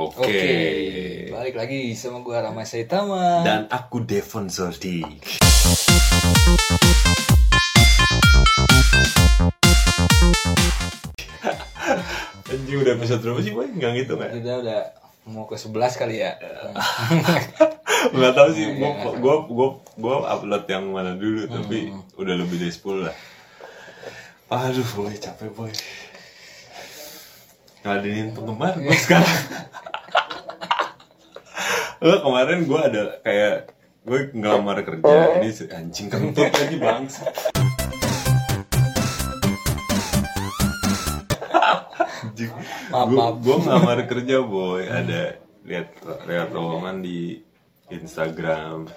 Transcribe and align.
Oke. 0.00 1.28
Balik 1.28 1.60
lagi 1.60 1.92
sama 1.92 2.24
gua 2.24 2.40
Rama 2.40 2.64
Saitama. 2.64 3.44
Dan 3.44 3.68
aku 3.68 4.00
Devon 4.00 4.48
Zordi. 4.48 5.04
Anjing 12.48 12.80
udah 12.80 12.96
episode 12.96 13.20
berapa 13.20 13.44
sih 13.44 13.52
boy? 13.52 13.68
Nggak 13.76 13.92
gitu 14.00 14.16
kan? 14.16 14.32
Kita 14.32 14.64
udah 14.64 14.80
mau 15.28 15.44
ke 15.44 15.60
11 15.60 16.00
kali 16.00 16.24
ya. 16.24 16.32
Nggak 18.16 18.32
tahu 18.32 18.56
sih, 18.56 18.80
gua, 18.80 18.96
gua, 19.20 19.44
gua, 19.52 19.84
gua 20.00 20.24
upload 20.32 20.64
yang 20.64 20.88
mana 20.88 21.12
dulu, 21.12 21.44
tapi 21.44 21.92
udah 22.16 22.34
lebih 22.40 22.56
dari 22.56 22.72
10 22.72 23.04
lah. 23.04 23.12
Aduh 24.48 24.88
boy, 24.96 25.12
capek 25.20 25.52
boy. 25.52 25.68
Ngeladenin 27.80 28.36
penggemar 28.36 28.76
gue 28.76 28.92
sekarang. 28.92 29.40
Lo 32.04 32.20
kemarin 32.20 32.68
gue 32.68 32.80
ada 32.80 33.02
kayak 33.24 33.72
gue 34.04 34.20
ngelamar 34.36 34.84
kerja 34.84 35.40
ini 35.40 35.48
anjing 35.72 36.12
kentut 36.12 36.52
lagi 36.52 36.76
bangsa. 36.76 37.24
Gue 43.40 43.56
ngelamar 43.64 44.04
kerja 44.04 44.44
boy 44.44 44.84
ada 44.84 45.40
lihat 45.64 45.88
lihat 46.28 46.52
lowongan 46.52 47.00
di 47.00 47.40
Instagram. 47.88 48.92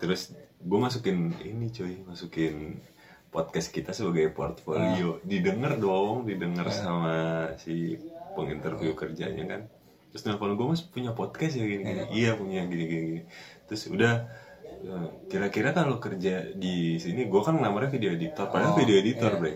Terus 0.00 0.32
gue 0.64 0.78
masukin 0.80 1.36
ini 1.44 1.68
cuy, 1.68 2.00
masukin 2.08 2.80
podcast 3.28 3.68
kita 3.70 3.92
sebagai 3.92 4.32
portfolio. 4.32 5.20
Didengar 5.22 5.76
dong, 5.76 6.24
didengar 6.24 6.72
sama 6.72 7.48
si 7.60 7.96
penginterview 8.34 8.96
kerjanya 8.96 9.44
kan. 9.44 9.60
Terus 10.08 10.24
nelfon 10.24 10.56
gue 10.56 10.66
mas 10.66 10.80
punya 10.80 11.12
podcast 11.12 11.60
ya 11.60 11.64
gini, 11.68 11.84
gini. 11.84 12.02
Iya 12.16 12.30
punya 12.40 12.64
gini 12.64 12.84
gini. 12.88 13.04
gini. 13.12 13.22
Terus 13.68 13.82
udah 13.92 14.14
eh, 14.64 15.08
kira-kira 15.28 15.76
kalau 15.76 16.00
kerja 16.00 16.56
di 16.56 16.96
sini 16.96 17.28
gue 17.28 17.40
kan 17.44 17.60
ngelamar 17.60 17.92
video 17.92 18.16
editor, 18.16 18.48
padahal 18.48 18.72
video 18.80 18.96
editor 18.96 19.36
bre. 19.36 19.54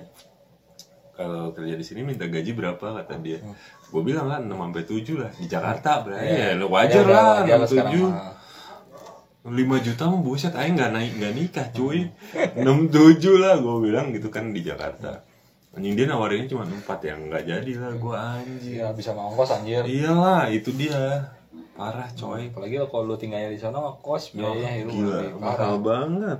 Kalau 1.12 1.52
kerja 1.52 1.74
di 1.76 1.84
sini 1.84 2.00
minta 2.04 2.24
gaji 2.28 2.52
berapa 2.56 2.80
kata 2.80 3.20
dia? 3.20 3.40
Gue 3.92 4.00
bilang 4.00 4.32
kan 4.32 4.48
6 4.48 4.48
sampai 4.48 4.84
7 4.88 5.20
lah 5.20 5.30
di 5.36 5.46
Jakarta, 5.48 5.90
bre. 6.00 6.16
Ya, 6.24 6.56
lu 6.56 6.72
wajar 6.72 7.04
Ya 7.04 7.08
udah, 7.08 7.12
lah 7.12 7.24
wajar 7.44 7.56
lah 7.60 7.68
6 7.68 7.72
sekarang 7.72 7.92
7. 7.92 8.04
mah. 8.08 8.32
5 9.42 9.50
juta 9.82 10.02
mah 10.06 10.20
buset 10.20 10.52
aja 10.52 10.68
nggak 10.68 10.90
naik 10.90 11.12
nggak 11.14 11.34
nikah 11.34 11.66
cuy 11.70 12.06
67 12.54 12.94
lah 13.36 13.58
gue 13.58 13.76
bilang 13.80 14.10
gitu 14.10 14.28
kan 14.28 14.48
di 14.48 14.60
Jakarta 14.60 15.26
anjing 15.72 15.94
dia 15.94 16.06
nawarinnya 16.06 16.46
cuma 16.46 16.62
4 16.62 16.78
ya 17.00 17.14
nggak 17.16 17.42
jadi 17.44 17.72
lah 17.76 17.92
gue 17.92 18.14
anjing 18.14 18.74
Ya 18.76 18.88
bisa 18.90 19.10
mangkos 19.10 19.50
anjir. 19.50 19.82
iyalah 19.82 20.46
itu 20.48 20.70
dia 20.72 21.32
parah 21.72 22.06
coy 22.12 22.48
Apalagi 22.48 22.76
lo 22.76 22.86
kalau 22.86 23.08
lu 23.08 23.16
tinggalnya 23.16 23.48
di 23.48 23.56
sana 23.56 23.78
mah 23.78 23.98
kos 23.98 24.30
biayanya 24.30 24.86
gila 24.86 25.18
parah. 25.34 25.34
mahal 25.40 25.74
banget 25.80 26.38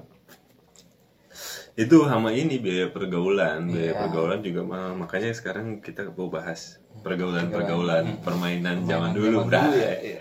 itu 1.74 1.96
sama 2.04 2.28
ini 2.30 2.60
biaya 2.60 2.86
pergaulan 2.86 3.64
biaya 3.66 3.82
Iya. 3.88 3.98
pergaulan 3.98 4.40
juga 4.40 4.60
mahal 4.62 4.92
makanya 4.94 5.32
sekarang 5.32 5.80
kita 5.80 6.04
mau 6.06 6.28
bahas 6.28 6.76
pergaulan 7.00 7.48
pergaulan 7.48 8.20
permainan 8.20 8.84
zaman 8.84 9.10
dulu 9.10 9.40
Zaman 9.40 9.48
bray 9.48 9.62
dulu 9.64 9.78
ya. 9.80 9.94
iya. 9.98 10.18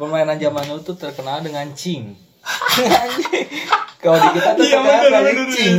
Permainan 0.00 0.40
zaman 0.40 0.64
dulu 0.64 0.80
tuh 0.80 0.96
terkenal 0.96 1.44
dengan 1.44 1.68
cing. 1.76 2.16
Kalau 4.00 4.16
di 4.16 4.28
kita 4.32 4.56
tuh 4.56 4.64
Iya, 4.64 4.80
terkenal 4.80 5.22
dengan 5.28 5.48
cing. 5.52 5.76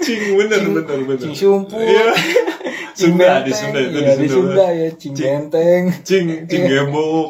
cing 0.00 0.20
bener 0.40 0.60
bener 0.64 0.82
bener 1.04 1.18
Cing 1.20 1.34
sumput. 1.36 1.84
Iya. 1.84 2.16
Cing 2.96 3.12
Sunda 3.12 3.44
di. 3.44 3.52
Sunda 3.52 3.78
itu 3.84 3.98
Iya, 4.00 4.12
di 4.16 4.28
Sunda 4.32 4.66
ya, 4.72 4.88
cing 4.96 5.12
Cing. 5.12 5.26
benteng. 5.52 5.82
Cing, 6.00 6.26
cing 6.48 6.62
gebok. 6.64 7.28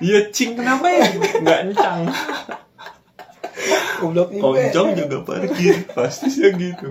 Iya 0.00 0.20
cing 0.32 0.56
kenapa 0.56 0.86
ya? 0.88 1.04
Nggak 1.44 1.58
encang. 1.70 2.00
Goblok 4.00 4.28
juga. 4.32 4.42
Poncong 4.48 4.88
juga 4.96 5.16
parkir, 5.22 5.76
pasti 5.92 6.26
sih 6.32 6.48
gitu. 6.56 6.88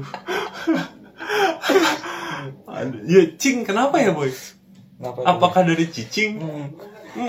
Iya 3.09 3.21
cing 3.33 3.65
kenapa 3.65 3.97
ya 3.97 4.13
boy? 4.13 4.29
Kenapa? 4.29 5.19
Apakah 5.25 5.65
dari 5.65 5.89
cicing? 5.89 6.37
Hmm. 6.37 6.69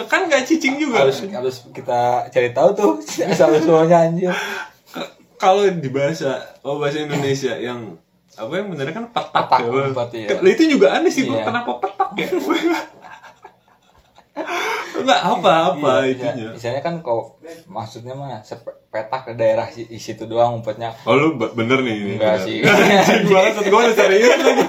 Kan 0.06 0.26
nggak 0.26 0.42
cicing 0.44 0.76
juga. 0.76 1.02
harus 1.02 1.20
harus 1.22 1.56
kita 1.70 2.00
cari 2.26 2.50
tahu 2.50 2.68
tuh 2.72 2.90
asal 3.28 3.52
usulnya 3.52 3.98
anjir. 4.02 4.32
Kalau 5.34 5.64
di 5.66 5.88
bahasa 5.88 6.40
oh 6.60 6.78
bahasa 6.78 7.00
Indonesia 7.00 7.52
yang 7.54 8.00
apa 8.34 8.50
yang 8.52 8.66
bener 8.66 8.90
kan 8.90 9.04
petak, 9.08 9.46
Petak, 9.46 9.58
ya, 9.62 9.86
empat. 9.86 10.08
Ke- 10.10 10.42
Itu 10.48 10.64
juga 10.68 10.86
aneh 10.92 11.08
sih. 11.08 11.22
Iya. 11.24 11.44
kenapa 11.44 11.78
petak 11.78 12.10
ya? 12.16 12.26
Enggak 14.94 15.20
apa-apa 15.22 15.92
Iya, 16.02 16.10
itunya. 16.10 16.32
iya. 16.34 16.50
Misalnya 16.50 16.80
kan 16.80 16.94
kok 16.98 17.38
maksudnya 17.66 18.14
mah 18.14 18.42
petak 18.88 19.22
ke 19.24 19.32
daerah 19.34 19.66
di 19.68 19.98
situ 19.98 20.24
doang 20.24 20.58
umpetnya. 20.58 20.90
Oh 21.04 21.14
lu 21.14 21.34
be- 21.34 21.52
bener 21.52 21.82
nih 21.82 21.94
ini. 21.94 22.12
Enggak 22.16 22.40
bener. 22.40 22.46
sih. 22.46 22.56
Anjing 22.64 23.26
banget, 23.28 23.54
gue 23.60 23.80
udah 23.80 23.94
serius 23.94 24.30
lagi. 24.34 24.64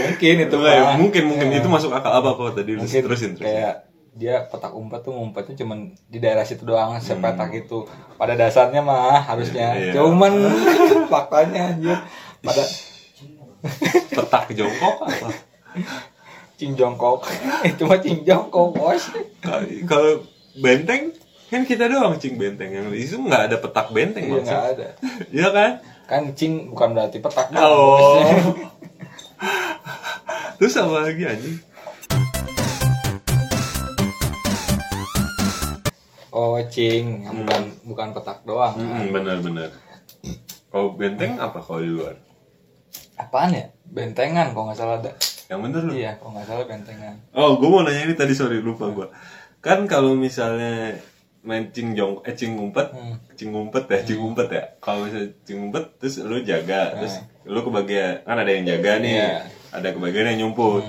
Mungkin 0.00 0.34
itu 0.40 0.56
Enggak 0.56 0.74
ya, 0.74 0.84
mungkin 0.94 1.22
mungkin. 1.26 1.46
Iya. 1.48 1.58
itu 1.58 1.68
masuk 1.68 1.90
akal 1.90 2.12
apa 2.12 2.28
apa 2.30 2.42
tadi? 2.52 2.72
Mungkin 2.74 3.00
terusin 3.00 3.32
terusin. 3.32 3.40
kayak 3.40 3.74
dia 4.10 4.42
petak 4.42 4.72
umpet 4.72 5.00
tuh 5.00 5.12
ngumpetnya 5.12 5.54
cuman 5.56 5.78
di 6.04 6.18
daerah 6.18 6.42
situ 6.42 6.62
doang 6.62 6.98
sepetak 6.98 7.48
Hmm. 7.48 7.60
itu. 7.60 7.78
Pada 8.14 8.34
dasarnya 8.34 8.80
mah 8.80 9.22
harusnya 9.22 9.72
Iya. 9.72 9.92
cuman. 9.94 10.32
Faktanya 11.12 11.70
anjir. 11.70 11.98
Pada 12.40 12.64
Petak 14.10 14.50
jongkok 14.50 14.96
apa? 15.02 15.28
cing 16.56 16.72
jongkok 16.74 17.24
itu 17.70 17.82
mah 17.82 17.96
cing 17.96 18.20
jongkok 18.20 18.72
bos 18.72 19.12
Kalau- 19.86 20.24
benteng 20.54 21.12
kan 21.46 21.62
kita 21.62 21.86
doang 21.86 22.16
cing 22.16 22.36
benteng. 22.36 22.68
Yang 22.68 22.86
di 22.90 23.02
situ 23.02 23.18
nggak 23.18 23.42
ada 23.46 23.56
petak 23.56 23.88
benteng 23.90 24.24
iya 24.24 24.40
nggak 24.40 24.64
ada. 24.70 24.86
Iya 25.30 25.48
kan? 25.50 25.70
Kan 26.10 26.34
cing 26.34 26.68
bukan 26.68 26.90
berarti 26.90 27.18
petak 27.18 27.54
Oh. 27.54 28.18
Terus 30.58 30.74
apa 30.76 31.06
lagi 31.06 31.22
anjing? 31.24 31.58
oh 36.30 36.58
cing 36.64 37.26
bukan 37.26 37.62
bukan 37.84 38.08
petak 38.12 38.38
doang 38.44 38.74
Hmm, 38.74 39.10
benar 39.10 39.38
benar. 39.40 39.70
Kalau 40.66 40.94
benteng 40.94 41.34
apa 41.36 41.58
kalau 41.58 41.80
di 41.80 41.90
luar? 41.90 42.14
apaan 43.14 43.52
ya 43.52 43.66
bentengan 43.84 44.50
kalau 44.50 44.64
nggak 44.66 44.78
salah 44.78 44.96
ada 44.96 45.12
Yang 45.46 45.60
bener 45.60 45.80
lu? 45.82 45.92
iya 45.92 46.10
kalau 46.16 46.32
nggak 46.32 46.46
salah 46.46 46.64
bentengan 46.64 47.14
Oh, 47.30 47.54
gue 47.54 47.68
mau 47.68 47.82
nanya 47.82 48.02
ini 48.02 48.14
tadi 48.14 48.32
sorry 48.32 48.58
lupa 48.58 48.88
gue. 48.88 49.06
Kan 49.58 49.84
kalau 49.84 50.14
misalnya 50.14 50.96
main 51.40 51.72
cing 51.72 51.96
jong 51.96 52.20
eh 52.22 52.36
cing 52.36 52.52
ngumpet, 52.52 52.92
Hmm. 52.92 53.16
cing 53.32 53.48
ngumpet 53.50 53.88
ya, 53.88 53.98
cing 54.04 54.18
ngumpet 54.20 54.48
ya. 54.48 54.62
Kalau 54.78 55.08
misalnya 55.08 55.32
cing 55.42 55.56
ngumpet 55.58 55.84
terus 55.96 56.20
lu 56.20 56.36
jaga, 56.42 56.94
terus 56.94 57.16
lu 57.48 57.60
kebagian 57.60 58.20
kan 58.22 58.36
ada 58.36 58.50
yang 58.50 58.68
jaga 58.68 59.00
nih, 59.00 59.14
Iya. 59.16 59.32
ada 59.72 59.88
kebagian 59.90 60.26
yang 60.30 60.38
nyumput. 60.46 60.84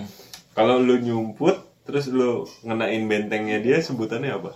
Kalau 0.52 0.78
lu 0.78 1.00
nyumput 1.00 1.56
terus 1.82 2.08
lu 2.08 2.44
ngenain 2.62 3.08
bentengnya 3.08 3.58
dia 3.58 3.80
sebutannya 3.80 4.32
apa? 4.32 4.52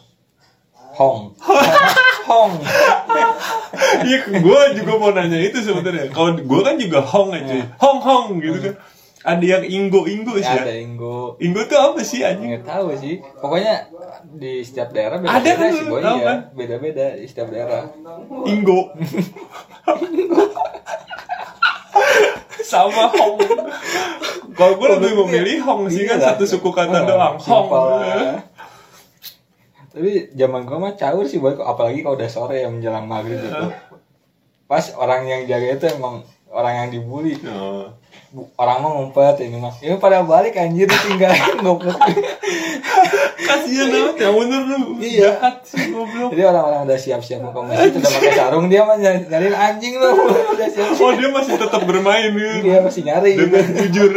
hong 0.95 1.35
hong 2.31 2.55
Iya, 4.07 4.17
gue 4.31 4.61
juga 4.79 4.93
mau 4.95 5.11
nanya 5.11 5.35
itu 5.35 5.59
sebenarnya. 5.59 6.07
Kalau 6.11 6.39
gue 6.39 6.61
kan 6.63 6.75
juga 6.79 7.03
hong 7.03 7.35
aja, 7.35 7.75
hong 7.79 7.99
hong 7.99 8.27
gitu 8.39 8.57
kan. 8.63 8.73
Ada 9.25 9.41
yang 9.43 9.63
inggo 9.65 10.05
inggo 10.05 10.37
sih 10.37 10.45
ya, 10.47 10.61
ada 10.61 10.69
inggo 10.71 11.33
Inggo 11.37 11.65
tuh 11.65 11.75
apa 11.75 11.99
sih 11.99 12.21
anjing? 12.21 12.53
nggak 12.53 12.63
tahu 12.63 12.93
sih 12.93 13.17
pokoknya 13.35 13.89
di 14.31 14.61
setiap 14.61 14.89
daerah 14.91 15.17
beda 15.17 15.31
Ada 15.31 15.41
beda 15.47 15.57
kan, 15.59 15.71
sih 15.71 15.85
boy 15.85 15.99
ya 15.99 16.13
kan? 16.21 16.39
beda 16.53 16.75
beda 16.77 17.05
di 17.15 17.25
setiap 17.25 17.49
daerah 17.49 17.89
Inggo. 18.45 18.93
Sama 22.63 23.05
Hong. 23.07 23.37
Kalau 24.51 24.73
gue 24.73 24.87
lebih 24.91 25.11
memilih 25.19 25.57
Hong 25.63 25.85
sih 25.87 26.03
kan 26.03 26.17
Iya. 26.17 26.25
satu 26.31 26.43
suku 26.47 26.69
kata 26.69 26.93
Ah, 26.95 27.03
doang. 27.03 27.35
Hong. 27.37 27.69
tapi 29.89 30.11
zaman 30.29 30.63
gua 30.63 30.77
mah 30.77 30.93
caur 30.93 31.23
sih 31.23 31.39
boy 31.39 31.55
apalagi 31.55 32.03
kalau 32.03 32.13
udah 32.13 32.27
sore 32.27 32.59
ya 32.59 32.67
menjelang 32.67 33.05
maghrib 33.05 33.39
gitu 33.39 33.71
pas 34.65 34.83
orang 34.93 35.23
yang 35.23 35.41
jaga 35.45 35.71
itu 35.73 35.85
emang 35.89 36.19
orang 36.49 36.73
yang 36.77 36.87
dibully 36.91 37.39
Oh. 37.41 37.95
Orang 38.35 38.77
mau 38.83 38.91
ngumpet 38.99 39.47
ini 39.47 39.55
mah 39.63 39.71
ini 39.79 39.95
pada 39.95 40.19
balik 40.27 40.59
anjir 40.59 40.91
ditinggalin 40.91 41.63
goblok 41.63 41.95
Kasian 43.45 43.87
banget 43.87 44.27
ya 44.27 44.29
bener 44.33 44.61
lu. 44.67 44.79
Iya. 44.99 45.31
Jadi 46.33 46.41
orang-orang 46.43 46.83
udah 46.83 46.99
siap-siap 46.99 47.39
mau 47.39 47.63
masjid 47.63 47.95
udah 47.95 48.11
pakai 48.11 48.31
sarung 48.35 48.67
dia 48.67 48.83
mah 48.83 48.99
nyari 48.99 49.23
nyariin 49.31 49.55
anjing 49.55 49.95
loh 49.95 50.27
udah 50.51 50.67
siap 50.67 50.99
Oh 50.99 51.15
dia 51.15 51.29
masih 51.31 51.55
tetap 51.55 51.81
bermain 51.87 52.35
gitu. 52.35 52.67
dia 52.67 52.83
masih 52.83 53.01
nyari 53.07 53.31
gitu 53.39 53.47
Dengan 53.47 53.65
jujur. 53.87 54.13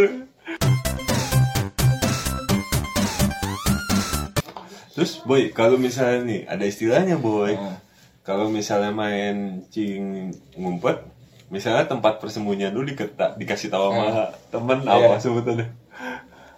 Terus 4.98 5.22
boy, 5.22 5.54
kalau 5.54 5.78
misalnya 5.78 6.26
nih 6.26 6.40
ada 6.50 6.64
istilahnya 6.66 7.22
boy. 7.22 7.54
Hmm. 7.54 7.78
Kalau 8.26 8.50
misalnya 8.50 8.90
main 8.90 9.62
cing 9.70 10.34
ngumpet, 10.58 11.06
misalnya 11.48 11.88
tempat 11.88 12.20
persembunyian 12.20 12.70
lu 12.70 12.84
diketa, 12.84 13.32
dikasih 13.34 13.72
tahu 13.72 13.88
sama 13.90 14.28
temen 14.52 14.78
Iya. 14.84 15.08
apa 15.08 15.16
sebutannya 15.16 15.66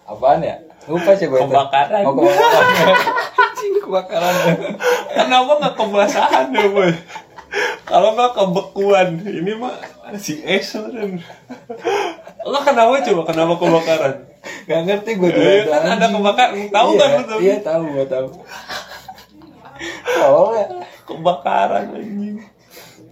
Apaan 0.03 0.43
ya? 0.43 0.59
Lupa 0.91 1.15
sih 1.15 1.29
gue. 1.29 1.39
Kebakaran. 1.39 2.03
Oh, 2.03 2.11
kebakaran. 2.11 2.65
Anjing 3.39 3.73
kebakaran. 3.79 4.33
kenapa 5.13 5.51
nggak 5.61 5.75
kebasahan 5.77 6.45
ya 6.51 6.67
boy 6.67 6.91
kalau 7.83 8.15
nggak 8.15 8.31
kebekuan 8.31 9.09
ini 9.23 9.51
mah 9.55 9.75
si 10.15 10.39
Eso 10.41 10.87
dan 10.87 11.19
lo 12.43 12.59
kenapa 12.63 12.99
coba 13.03 13.21
kenapa 13.27 13.53
kebakaran 13.55 14.15
Gak 14.41 14.81
ngerti 14.89 15.21
gue 15.21 15.29
juga. 15.29 15.51
Tuh, 15.61 15.69
kan 15.69 15.83
ada 16.01 16.07
kebakaran 16.09 16.53
tahu 16.73 16.89
iya, 16.97 17.05
kan 17.05 17.21
lu 17.21 17.37
Iya 17.37 17.55
tahu 17.61 17.83
gue 17.93 18.05
tahu. 18.09 18.27
Oh 20.21 20.49
ya. 20.53 20.65
kebakaran 21.05 21.85
anjing 21.93 22.37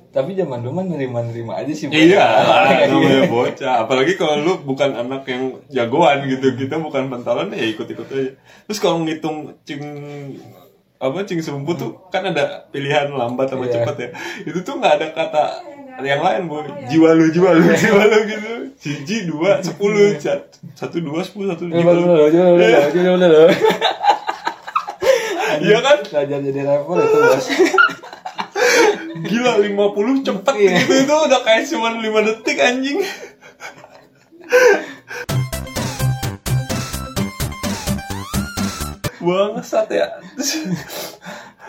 Tapi 0.10 0.34
zaman 0.34 0.60
dulu 0.60 0.74
mah 0.74 0.86
nerima-nerima 0.88 1.54
aja 1.56 1.70
sih. 1.70 1.86
iya 1.88 2.26
Kayak 2.66 2.88
namanya 2.92 3.22
gitu. 3.22 3.30
bocah 3.30 3.74
apalagi 3.80 4.14
kalau 4.14 4.36
lu 4.40 4.54
bukan 4.60 4.90
anak 4.92 5.22
yang 5.24 5.44
jagoan 5.68 6.26
gitu 6.26 6.54
kita 6.56 6.76
bukan 6.78 7.08
pentolan 7.08 7.50
ya 7.52 7.66
ikut-ikut 7.68 8.08
aja 8.08 8.32
terus 8.66 8.80
kalau 8.80 9.00
ngitung 9.00 9.38
cing 9.62 9.82
apa 10.98 11.24
cing 11.24 11.40
sembuh 11.40 11.76
tuh 11.76 11.92
kan 12.08 12.26
ada 12.26 12.66
pilihan 12.68 13.08
lambat 13.10 13.48
sama 13.48 13.64
Iya. 13.64 13.74
cepat 13.80 13.96
ya 13.98 14.10
itu 14.44 14.60
tuh 14.60 14.76
nggak 14.76 14.94
ada 14.96 15.08
kata 15.12 15.44
yang 16.02 16.20
lain 16.20 16.42
boy 16.46 16.64
jiwa 16.86 17.10
lu 17.14 17.30
jiwa 17.30 17.50
lu 17.54 17.70
jiwa 17.70 18.04
lu 18.04 18.18
gitu 18.26 18.52
siji 18.76 19.18
dua 19.24 19.62
sepuluh 19.62 20.18
Sat- 20.18 20.58
satu 20.74 21.00
dua 21.00 21.22
sepuluh 21.22 21.54
satu 21.54 21.68
jiwa 21.68 21.92
lu 21.92 22.02
coba 22.02 22.18
dulu, 22.26 22.58
Iya. 22.58 22.80
coba 22.90 23.18
dulu. 23.22 23.44
Iya 25.60 25.78
kan 25.80 25.98
Belajar 26.04 26.40
jadi 26.42 26.62
rapper 26.64 26.96
itu 27.00 27.18
bos. 27.20 27.46
Gila 29.10 29.58
50 29.58 30.26
cepet 30.28 30.54
Iya. 30.60 30.72
gitu 30.86 30.94
itu 31.08 31.16
udah 31.16 31.40
kayak 31.42 31.64
cuma 31.66 31.90
5 31.98 32.28
detik 32.28 32.58
anjing 32.62 33.00
bangsat 39.20 39.88
ya 39.92 40.08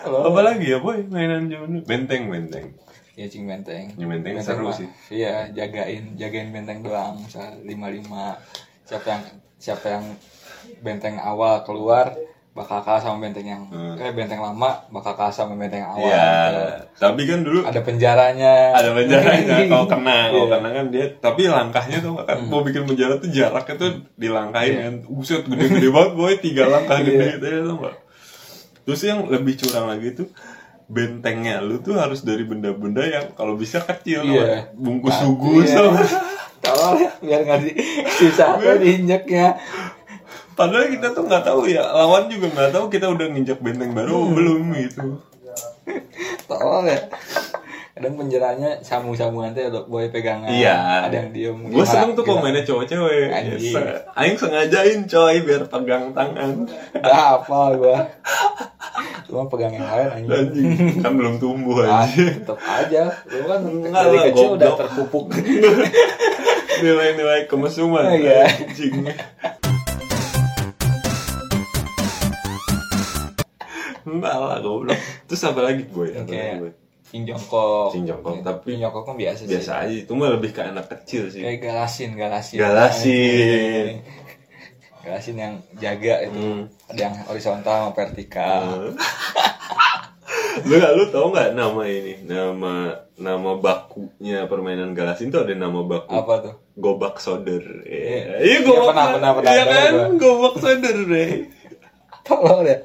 Halo. 0.00 0.32
apa 0.32 0.40
lagi 0.40 0.66
ya 0.72 0.78
boy 0.80 1.04
mainan 1.08 1.50
zaman 1.50 1.80
dulu 1.80 1.84
benteng 1.84 2.28
benteng 2.30 2.66
Iya 3.18 3.28
cing 3.28 3.44
benteng. 3.44 3.92
Ya, 4.00 4.08
benteng 4.08 4.40
seru 4.40 4.64
mah, 4.64 4.72
sih. 4.72 4.88
Iya 5.12 5.52
jagain 5.52 6.16
jagain 6.16 6.48
benteng 6.56 6.80
doang. 6.80 7.20
Misal 7.20 7.60
lima 7.68 7.92
lima. 7.92 8.40
Siapa 8.88 9.04
yang 9.12 9.22
siapa 9.60 9.86
yang 9.92 10.04
benteng 10.80 11.20
awal 11.20 11.60
keluar 11.60 12.16
bakal 12.50 12.78
kalah 12.80 12.98
sama 12.98 13.22
benteng 13.22 13.46
yang 13.46 13.62
Hmm. 13.64 13.94
eh 13.94 14.10
benteng 14.10 14.38
lama 14.38 14.82
bakal 14.88 15.14
kalah 15.14 15.30
sama 15.30 15.54
benteng 15.54 15.80
yang 15.80 15.92
awal. 15.92 16.02
ya 16.04 16.30
gitu. 16.50 16.62
tapi 16.98 17.22
kan 17.24 17.38
dulu 17.40 17.60
Ada 17.62 17.80
penjaranya. 17.80 18.54
ada 18.74 18.90
penjaranya 18.90 19.56
kalau 19.70 19.86
kena 19.86 20.18
kalau 20.28 20.44
Iya. 20.44 20.52
kena 20.52 20.68
kan 20.72 20.86
dia 20.88 21.04
tapi 21.16 21.42
langkahnya 21.46 21.98
tuh 22.00 22.12
kan 22.18 22.38
mau 22.42 22.60
bikin 22.60 22.84
penjara 22.84 23.14
tuh 23.16 23.28
jaraknya 23.28 23.74
tuh 23.76 23.90
dilangkahin 24.14 24.74
kan 24.76 24.94
uset 25.08 25.42
gede-gede 25.42 25.88
banget 25.88 26.12
boy 26.12 26.34
tiga 26.36 26.64
langkah 26.66 26.98
gede 26.98 27.26
gitu 27.32 27.46
ya 27.46 27.60
tuh 27.62 27.76
nggak 27.76 27.96
terus 28.80 29.00
yang 29.04 29.20
lebih 29.24 29.54
curang 29.56 29.86
lagi 29.86 30.08
tuh 30.12 30.28
bentengnya 30.86 31.60
lu 31.60 31.78
tuh 31.78 31.94
harus 31.94 32.20
dari 32.20 32.42
benda-benda 32.42 33.04
yang 33.04 33.30
kalau 33.30 33.54
bisa 33.54 33.78
kecil 33.80 34.26
Iya. 34.26 34.66
tau, 34.66 34.74
bungkus 34.76 35.14
Nah, 35.14 35.22
sugu 35.22 35.52
iya. 35.56 35.70
sama 35.70 36.02
Tolong 36.60 36.92
ya 36.98 37.10
biar 37.16 37.40
nggak 37.42 37.60
di 37.62 37.72
sisa 38.18 38.58
tuh 38.58 38.76
diinjeknya. 38.76 39.56
Padahal 40.52 40.86
kita 40.88 41.10
tuh 41.10 41.24
nggak 41.24 41.42
tahu 41.42 41.60
ya 41.66 41.82
lawan 41.84 42.26
juga 42.26 42.46
nggak 42.48 42.70
tahu 42.70 42.84
kita 42.88 43.06
udah 43.06 43.26
nginjak 43.28 43.58
benteng 43.58 43.90
baru 43.90 44.16
Hmm. 44.20 44.32
belum 44.32 44.62
gitu 44.74 45.06
Tolong 46.46 46.86
ya. 46.86 46.98
Kadang 47.92 48.14
penjaranya 48.16 48.78
samu-samuan 48.80 49.50
teh 49.50 49.66
boy 49.66 50.06
pegangan. 50.08 50.46
Iya. 50.46 51.04
Ada 51.04 51.16
yang 51.16 51.30
diem. 51.30 51.58
Gue 51.68 51.82
seneng 51.82 52.14
tuh 52.14 52.22
komennya 52.22 52.62
cowok-cewek. 52.62 53.28
Anjing. 53.28 53.74
Yes. 53.74 54.06
Aing 54.14 54.36
sengajain 54.36 55.00
coy 55.04 55.36
biar 55.40 55.62
pegang 55.66 56.10
tangan. 56.10 56.64
Udah 56.92 57.18
apa 57.36 57.58
gua. 57.74 57.98
Cuma 59.26 59.46
pegang 59.46 59.72
yang 59.72 59.84
lain 59.84 60.08
anjing. 60.08 60.30
Anjing, 60.30 60.70
kan 60.98 61.12
belum 61.12 61.34
tumbuh 61.36 61.82
Ah, 61.82 62.02
aja. 62.02 62.22
tetep 62.30 62.58
aja. 62.58 63.02
Lu 63.26 63.44
kan 63.44 63.60
Enggak 63.62 64.02
dari 64.04 64.16
lah, 64.16 64.24
kecil 64.28 64.48
udah 64.50 64.68
goblok. 64.68 64.80
terpupuk. 64.80 65.24
Nilai-nilai 66.82 67.40
kemesuman. 67.46 68.04
Oh, 68.06 68.16
iya. 68.16 68.46
Anjing. 68.48 68.94
Enggak 74.10 74.34
lah 74.34 74.58
goblok. 74.58 74.98
Terus 75.24 75.42
apa 75.46 75.60
lagi 75.62 75.82
boy? 75.86 76.10
Apa 76.10 76.18
lagi, 76.20 76.30
Kayak 76.30 76.54
boy? 76.58 76.72
Cing 77.10 77.22
jongkok. 77.26 77.88
Cing 77.90 78.04
jongkok, 78.06 78.34
tapi 78.42 78.66
Cing 78.70 78.82
jongkok 78.82 79.02
kan 79.02 79.14
biasa 79.14 79.40
sih. 79.42 79.50
Biasa 79.50 79.72
aja, 79.82 79.94
itu 79.94 80.12
mah 80.14 80.30
lebih 80.30 80.50
ke 80.50 80.62
anak 80.62 80.86
kecil 80.88 81.26
sih. 81.26 81.42
Kayak 81.42 81.58
galasin, 81.64 82.10
galasin. 82.14 82.58
Galasin. 82.58 83.94
Galasin 85.00 85.36
yang 85.36 85.54
jaga 85.74 86.14
itu. 86.22 86.38
Hmm. 86.38 86.62
Ada 86.86 87.00
yang 87.00 87.14
horizontal 87.26 87.74
sama 87.74 87.90
vertikal. 87.94 88.62
lu 90.60 90.76
lu 90.76 91.04
tau 91.08 91.30
nggak 91.30 91.56
nama 91.56 91.82
ini 91.86 92.20
nama 92.26 92.92
nama 93.16 93.50
bakunya 93.56 94.44
permainan 94.44 94.92
galasin 94.92 95.32
tuh 95.32 95.46
ada 95.46 95.54
nama 95.56 95.80
baku 95.80 96.10
Apa 96.10 96.34
tuh? 96.42 96.54
gobak 96.76 97.16
soder 97.16 97.62
Iya. 97.86 98.44
iya 98.44 98.58
gobak 98.60 98.92
pernah, 98.92 99.06
pernah, 99.14 99.30
pernah, 99.40 99.50
iya 99.50 99.64
kan 99.64 99.92
gobak 100.18 100.54
soder 100.60 100.96
deh 101.06 101.30
Tolong 102.20 102.60
ya. 102.62 102.76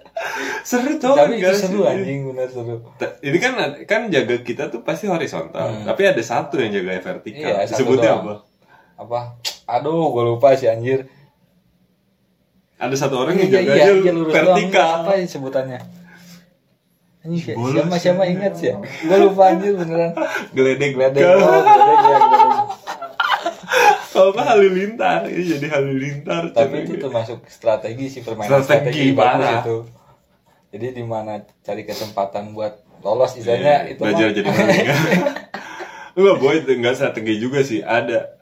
seru 0.61 0.95
tau 0.95 1.13
Tapi 1.13 1.37
itu 1.37 1.51
seru 1.51 1.83
anjing, 1.83 2.19
bener 2.25 2.47
seru. 2.47 2.81
Ini 3.19 3.37
kan 3.37 3.53
kan 3.83 4.01
jaga 4.07 4.35
kita 4.39 4.67
tuh 4.67 4.81
pasti 4.81 5.05
horizontal 5.05 5.83
tapi 5.83 6.01
ada 6.03 6.19
satu 6.19 6.57
yang 6.57 6.71
jaga 6.73 7.03
vertikal 7.03 7.43
Hmm. 7.45 7.59
Iya, 7.59 7.67
disebutnya 7.67 8.11
doang. 8.11 8.23
apa 8.23 8.33
Apa? 8.97 9.19
Aduh, 9.69 10.09
gue 10.09 10.23
lupa 10.25 10.53
sih 10.53 10.65
anjir. 10.65 11.05
ada 12.75 12.91
satu 12.93 13.15
orang 13.17 13.35
yang 13.37 13.49
Iya, 13.49 13.55
jaga 13.57 13.71
iya, 13.73 13.85
iya, 13.93 14.11
vertikal 14.25 14.87
Apa 15.01 15.11
ya 15.13 15.25
sebutannya? 15.25 15.79
Bolos 17.55 17.73
siapa 17.73 17.95
siapa 17.97 18.23
ingat 18.27 18.53
sih 18.53 18.69
ya? 18.69 18.77
Gue 18.77 19.17
lupa 19.19 19.49
anjir 19.49 19.73
beneran. 19.73 20.13
geledek 20.51 20.93
Gledek, 20.93 21.21
Kau- 21.21 21.41
oh, 21.41 21.59
gledek 21.59 21.97
ya, 21.97 22.17
gledek. 22.21 22.34
Kalau 24.15 24.31
nggak 24.31 24.47
halilintar. 24.47 25.19
Ini 25.27 25.43
jadi 25.51 25.67
halilintar 25.69 26.43
Tapi 26.49 26.75
itu 26.81 26.95
termasuk 26.97 27.43
strategi 27.45 28.07
sih 28.09 28.21
permainan 28.21 28.63
Strategi, 28.63 29.11
strategi, 29.11 29.11
bagus 29.11 29.49
itu. 29.59 29.77
Jadi 30.71 30.85
di 30.93 31.03
mana 31.03 31.33
cari 31.59 31.83
kesempatan 31.83 32.51
buat 32.51 32.73
lolos 32.99 33.35
istilahnya 33.35 33.85
Iya, 33.85 33.91
itu 33.91 34.01
belajar 34.01 34.25
mah. 34.25 34.33
jadi 34.33 34.47
maling 34.49 34.87
enggak 36.15 36.37
boy 36.37 36.55
enggak 36.65 36.95
strategi 36.95 37.33
juga 37.37 37.59
sih. 37.61 37.79
Ada 37.79 38.39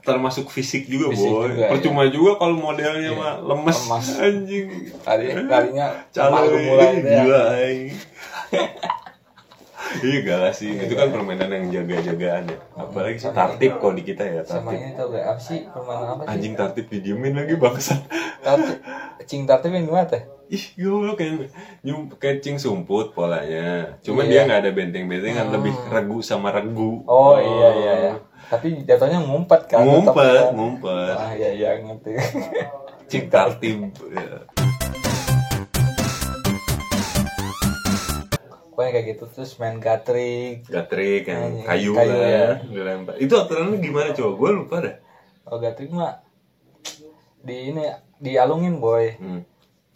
termasuk 0.00 0.48
fisik 0.48 0.84
juga 0.84 1.08
Fisik 1.10 1.24
boy. 1.26 1.48
juga, 1.50 1.64
percuma 1.68 2.02
juga 2.06 2.36
kalau 2.36 2.56
modelnya 2.56 3.12
Iya. 3.12 3.12
mah 3.12 3.32
lemes, 3.42 3.76
Lemas. 3.78 4.06
anjing. 4.18 4.66
Lari, 5.02 5.24
larinya 5.42 5.86
Calo, 6.08 6.48
gila 6.48 7.42
Iya 9.98 10.18
galasin, 10.20 10.76
itu 10.78 10.92
kan 10.92 11.08
permainan 11.08 11.48
yang 11.48 11.66
jaga-jagaan 11.72 12.44
ya. 12.46 12.58
Apalagi 12.74 13.18
sih 13.18 13.32
tartib 13.32 13.72
kok 13.76 13.92
di 13.92 14.02
kita 14.02 14.22
ya 14.22 14.42
Sama 14.42 14.70
tartib. 14.70 14.78
ini 14.78 14.90
tau 14.92 15.08
gak 15.08 15.24
apa 15.26 15.40
sih 15.40 15.58
permainan 15.64 16.06
apa 16.08 16.22
sih? 16.22 16.30
Anjing 16.30 16.54
tartib 16.54 16.86
didiemin 16.86 17.34
lagi 17.34 17.54
bangsat. 17.56 18.00
Tartib, 18.38 18.78
cing 19.24 19.42
tartib 19.44 19.72
yang 19.72 19.84
gimana 19.84 20.06
teh? 20.06 20.22
Ih, 20.48 20.64
goblok 20.76 21.20
kayak 21.20 21.52
nyum 21.82 22.08
kencing 22.10 22.56
sumput 22.56 23.12
polanya. 23.12 23.96
Cuman 24.00 24.24
Iya. 24.24 24.30
dia 24.30 24.40
nggak 24.48 24.60
ada 24.64 24.70
benteng-bentengan, 24.72 25.46
lebih 25.52 25.74
regu 25.88 26.18
sama 26.20 26.48
regu. 26.50 27.04
Oh, 27.04 27.36
iya 27.36 27.68
iya 27.74 27.92
iya. 28.00 28.12
Tapi 28.48 28.80
jatuhnya 28.82 29.20
ngumpet 29.20 29.68
kan? 29.68 29.84
Ngumpet, 29.84 30.16
kan? 30.16 30.56
ngumpet. 30.56 31.12
Ah 31.12 31.32
iya 31.32 31.50
iya 31.52 31.68
ngerti. 31.78 32.16
Cing 33.08 33.28
tartib. 33.28 33.92
Ya. 38.88 38.90
Pokoknya 38.90 39.04
kayak 39.04 39.06
gitu 39.12 39.24
terus 39.28 39.52
main 39.60 39.76
gatrik. 39.76 40.56
Gatrik 40.64 41.22
yang 41.28 41.60
kayu, 41.62 41.92
kayu 41.92 42.16
lah, 42.16 42.28
ya. 42.28 42.48
dilempar. 42.64 43.14
Itu 43.20 43.34
aturannya 43.36 43.76
gimana 43.78 44.16
coba? 44.16 44.30
Gue 44.32 44.50
lupa 44.56 44.76
dah. 44.80 44.96
Oh 45.48 45.60
gatrik 45.60 45.92
mah 45.92 46.24
di 47.44 47.72
ini 47.72 47.84
dialungin 48.18 48.80
boy. 48.80 49.14
Hmm. 49.20 49.42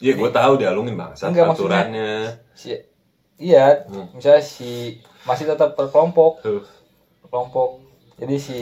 Iya, 0.02 0.18
gue 0.18 0.30
tahu 0.34 0.52
dialungin 0.58 0.99
bangsat 0.99 1.30
Enggak, 1.30 1.54
aturannya. 1.54 2.37
Si 2.52 2.75
iya, 3.38 3.87
Hmm. 3.87 4.11
misalnya 4.12 4.42
si 4.42 4.99
masih 5.25 5.46
tetap 5.46 5.78
berkelompok, 5.78 6.42
kelompok. 7.30 7.80
Jadi 8.18 8.37
si 8.38 8.58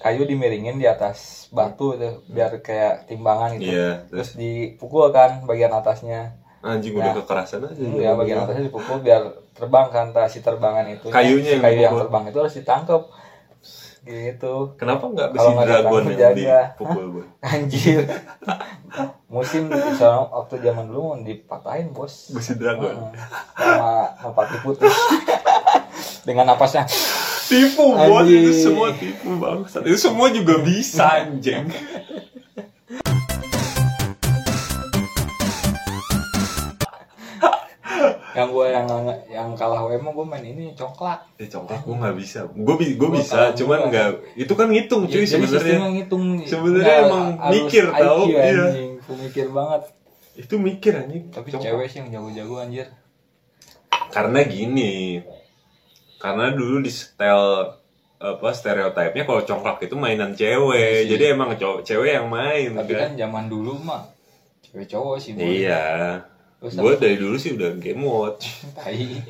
kayu 0.00 0.28
dimiringin 0.28 0.76
di 0.76 0.84
atas 0.84 1.48
batu 1.48 1.96
itu 1.96 2.20
biar 2.28 2.60
kayak 2.60 3.08
timbangan 3.08 3.56
gitu. 3.56 3.72
Iya, 3.72 4.04
Terus 4.12 4.36
terus 4.36 4.40
dipukul 4.40 5.08
kan 5.12 5.44
bagian 5.48 5.72
atasnya. 5.72 6.43
Anjing 6.64 6.96
Nah. 6.96 7.12
udah 7.12 7.12
kekerasan 7.20 7.60
aja. 7.68 7.84
Ya 8.00 8.10
bagian 8.16 8.48
atasnya 8.48 8.72
dipukul 8.72 9.04
biar 9.04 9.22
terbang 9.52 9.86
kan 9.92 10.06
si 10.32 10.40
terbangan 10.40 10.88
itu. 10.88 11.06
Kayunya 11.12 11.60
yang 11.60 11.62
kayu 11.62 11.76
yang 11.76 11.92
dipukul. 11.92 12.02
terbang 12.08 12.22
itu 12.32 12.38
harus 12.40 12.54
ditangkap. 12.56 13.02
Gitu. 14.04 14.54
Kenapa 14.76 15.04
nggak 15.08 15.28
besi 15.32 15.50
dragon 15.64 16.02
yang 16.08 16.18
jaga. 16.20 16.60
dipukul 16.76 17.04
gue? 17.20 17.24
Anjir. 17.52 18.02
Musim 19.28 19.72
soalnya 19.96 20.28
waktu 20.28 20.54
zaman 20.60 20.84
dulu 20.88 21.00
mau 21.00 21.16
dipatahin, 21.20 21.92
Bos. 21.92 22.32
Besi 22.32 22.56
dragon. 22.56 23.12
Heeh. 23.12 23.16
Sama 23.56 24.12
merpati 24.28 24.56
putih. 24.60 24.92
Dengan 26.24 26.52
napasnya 26.52 26.88
tipu 27.44 27.92
bos 27.92 28.24
itu 28.24 28.52
semua 28.56 28.88
tipu 28.96 29.36
bangsat 29.36 29.82
itu 29.84 29.98
semua 30.00 30.32
juga 30.32 30.64
bisa 30.64 31.04
anjing 31.22 31.68
yang 38.34 38.50
gue 38.50 38.66
yang 38.66 38.86
yang 39.30 39.48
kalah 39.54 39.86
WM 39.86 40.10
gue 40.10 40.26
main 40.26 40.42
ini 40.42 40.74
coklat. 40.74 41.22
Eh 41.38 41.46
congklak 41.46 41.86
gue 41.86 41.94
nggak 41.94 42.16
bisa. 42.18 42.50
Gue 42.50 42.74
gue 42.82 43.10
bisa 43.14 43.54
cuman 43.54 43.94
nggak 43.94 44.08
itu 44.34 44.52
kan 44.58 44.66
ngitung 44.66 45.06
cuy 45.06 45.22
Ya, 45.22 45.38
jadi 45.38 45.46
sistemnya 45.46 45.60
sebenarnya 45.62 45.90
ngitung. 45.94 46.24
Sebenarnya 46.42 46.94
emang 47.06 47.26
mikir, 47.54 47.84
IQ, 47.86 48.02
tahu, 48.02 48.22
iya. 48.34 48.66
mikir 49.06 49.46
banget. 49.54 49.82
Itu 50.34 50.54
mikir 50.58 50.92
anjing. 50.98 51.24
Tapi 51.30 51.48
cewek 51.54 51.86
sih 51.86 51.98
yang 52.02 52.08
jago-jago 52.10 52.54
anjir. 52.58 52.86
Karena 54.10 54.42
gini. 54.42 55.22
Karena 56.18 56.50
dulu 56.50 56.82
di 56.82 56.90
setel 56.90 57.70
apa 58.24 58.48
stereotipnya 58.56 59.28
kalau 59.28 59.42
congklak 59.46 59.78
itu 59.86 59.94
mainan 59.94 60.34
cewek. 60.34 61.06
Sih. 61.06 61.08
jadi 61.14 61.38
emang 61.38 61.54
cowok 61.54 61.86
cewek 61.86 62.18
yang 62.18 62.26
main 62.32 62.72
tapi 62.72 62.92
kan? 62.96 63.12
kan 63.12 63.12
zaman 63.20 63.44
dulu 63.52 63.76
mah 63.84 64.08
cewek 64.64 64.88
cowok 64.88 65.16
sih 65.20 65.36
iya 65.36 66.24
gue 66.64 66.94
dari 66.96 67.16
dulu 67.16 67.36
sih 67.36 67.52
udah 67.52 67.76
game 67.76 68.00
watch 68.00 68.64
tai 68.72 69.20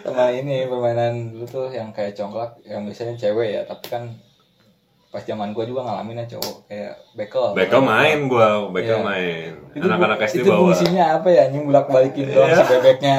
sama 0.00 0.32
ini 0.32 0.64
permainan 0.64 1.32
dulu 1.32 1.44
tuh 1.44 1.66
yang 1.68 1.88
kayak 1.90 2.12
congklak 2.12 2.56
yang 2.64 2.84
biasanya 2.84 3.14
cewek 3.14 3.48
ya 3.52 3.62
tapi 3.64 3.86
kan 3.88 4.02
pas 5.10 5.20
zaman 5.20 5.50
gua 5.50 5.66
juga 5.66 5.82
ngalamin 5.82 6.22
ya 6.22 6.38
cowok 6.38 6.56
kayak 6.70 6.94
bekel 7.18 7.50
Bekel 7.50 7.82
main 7.82 8.18
gue 8.24 8.48
bekel 8.70 8.94
Iya. 8.94 9.02
main 9.02 9.50
Itu 9.74 9.84
anak-anak 9.84 10.18
SD 10.22 10.36
itu 10.38 10.48
bawa 10.48 10.70
fungsinya 10.70 11.04
apa 11.18 11.28
ya 11.28 11.44
nyumbulak 11.50 11.86
balikin 11.90 12.30
doang 12.30 12.46
Iya. 12.46 12.56
si 12.56 12.64
bebeknya 12.68 13.14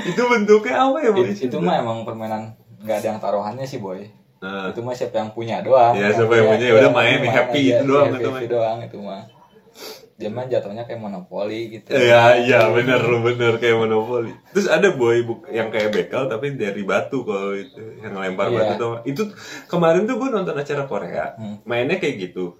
itu 0.00 0.22
bentuknya 0.24 0.74
apa 0.80 0.96
ya 0.98 1.10
boy 1.12 1.28
itu, 1.28 1.46
itu 1.46 1.56
mah 1.60 1.76
emang 1.76 1.98
permainan 2.02 2.42
nggak 2.80 2.96
ada 2.96 3.06
yang 3.12 3.20
taruhannya 3.20 3.66
sih 3.68 3.76
boy. 3.76 4.00
Nah, 4.40 4.72
itu 4.72 4.80
mah 4.80 4.96
siapa 4.96 5.20
yang 5.20 5.36
punya 5.36 5.60
doang. 5.60 5.92
Iya, 5.92 6.16
siapa 6.16 6.32
yang 6.32 6.48
punya, 6.48 6.64
ya 6.64 6.74
udah 6.80 6.92
main, 6.96 7.20
happy 7.20 7.60
aja, 7.60 7.76
itu 7.76 7.84
doang, 7.84 8.08
happy, 8.08 8.16
itu 8.16 8.24
happy 8.24 8.40
mah. 8.40 8.48
doang 8.48 8.78
itu 8.80 8.96
mah 8.96 9.22
dia 10.20 10.28
mah 10.28 10.44
jatuhnya 10.44 10.84
kayak 10.84 11.00
monopoli 11.00 11.72
gitu 11.72 11.90
Iya, 11.90 12.36
iya 12.38 12.60
bener 12.68 13.00
lu 13.00 13.18
bener 13.20 13.56
kayak 13.56 13.72
monopoli. 13.78 14.36
Terus 14.50 14.68
ada 14.68 14.92
boy 14.92 15.16
buk- 15.22 15.48
yang 15.48 15.68
kayak 15.68 15.88
bekel 15.90 16.28
tapi 16.28 16.52
dari 16.54 16.84
batu 16.84 17.24
kalau 17.24 17.50
itu 17.52 17.80
yang 17.96 18.12
lempar 18.14 18.46
Iya. 18.46 18.54
batu 18.54 18.72
tuh. 18.76 18.94
Itu 19.02 19.22
kemarin 19.64 20.04
tuh 20.04 20.14
gue 20.14 20.28
nonton 20.28 20.52
acara 20.52 20.84
Korea, 20.84 21.32
Hmm. 21.34 21.64
mainnya 21.64 21.96
kayak 21.96 22.20
gitu. 22.22 22.52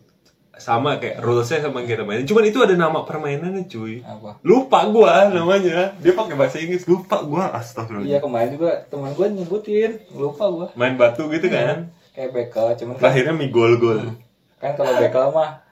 Sama 0.53 0.97
kayak 0.97 1.21
rulesnya 1.21 1.61
sama 1.63 1.81
kita 1.83 2.01
mainin. 2.03 2.25
Cuman 2.25 2.45
itu 2.45 2.59
ada 2.59 2.73
nama 2.75 3.01
permainannya 3.01 3.65
cuy. 3.67 4.01
apa 4.03 4.41
Lupa 4.41 4.85
gua 4.87 5.25
namanya. 5.27 5.97
Dia 5.97 6.13
pakai 6.13 6.33
bahasa 6.35 6.57
Inggris. 6.59 6.85
Lupa 6.85 7.21
gua 7.23 7.49
astagfirullah. 7.51 8.05
iya 8.07 8.19
kemarin 8.19 8.55
juga 8.55 8.85
teman 8.87 9.09
gue 9.11 9.27
nyebutin 9.31 10.01
lupa 10.13 10.45
gua 10.47 10.69
Main 10.75 10.97
batu 10.97 11.29
gitu 11.29 11.45
kan. 11.47 11.89
kayak 12.11 12.31
bekel 12.31 12.67
cuman 12.75 12.93
kan, 12.93 13.01
Terakhirnya 13.01 13.33
mie 13.35 13.49
gol-gol. 13.49 14.17
kan 14.57 14.73
kalau 14.75 14.93
bekel 14.95 15.29
mah 15.31 15.65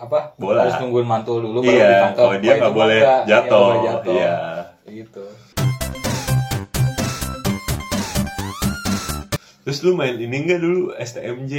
apa 0.00 0.32
Bola. 0.34 0.64
harus 0.64 0.80
nungguin 0.80 1.04
mantul 1.04 1.38
dulu 1.40 1.60
baru 1.60 1.70
Iya, 1.70 1.88
ditangkap 1.90 2.16
kalau 2.16 2.34
dia 2.34 2.52
nggak 2.56 2.74
boleh 2.74 2.98
iya, 2.98 3.16
jatuh. 3.26 3.68
Iya. 4.08 4.34
Kayak 4.80 4.94
gitu 4.96 5.24
Terus 9.60 9.78
lu 9.84 9.92
main 9.92 10.16
ini 10.16 10.36
enggak 10.40 10.58
dulu 10.58 10.96
STMJ? 10.96 11.52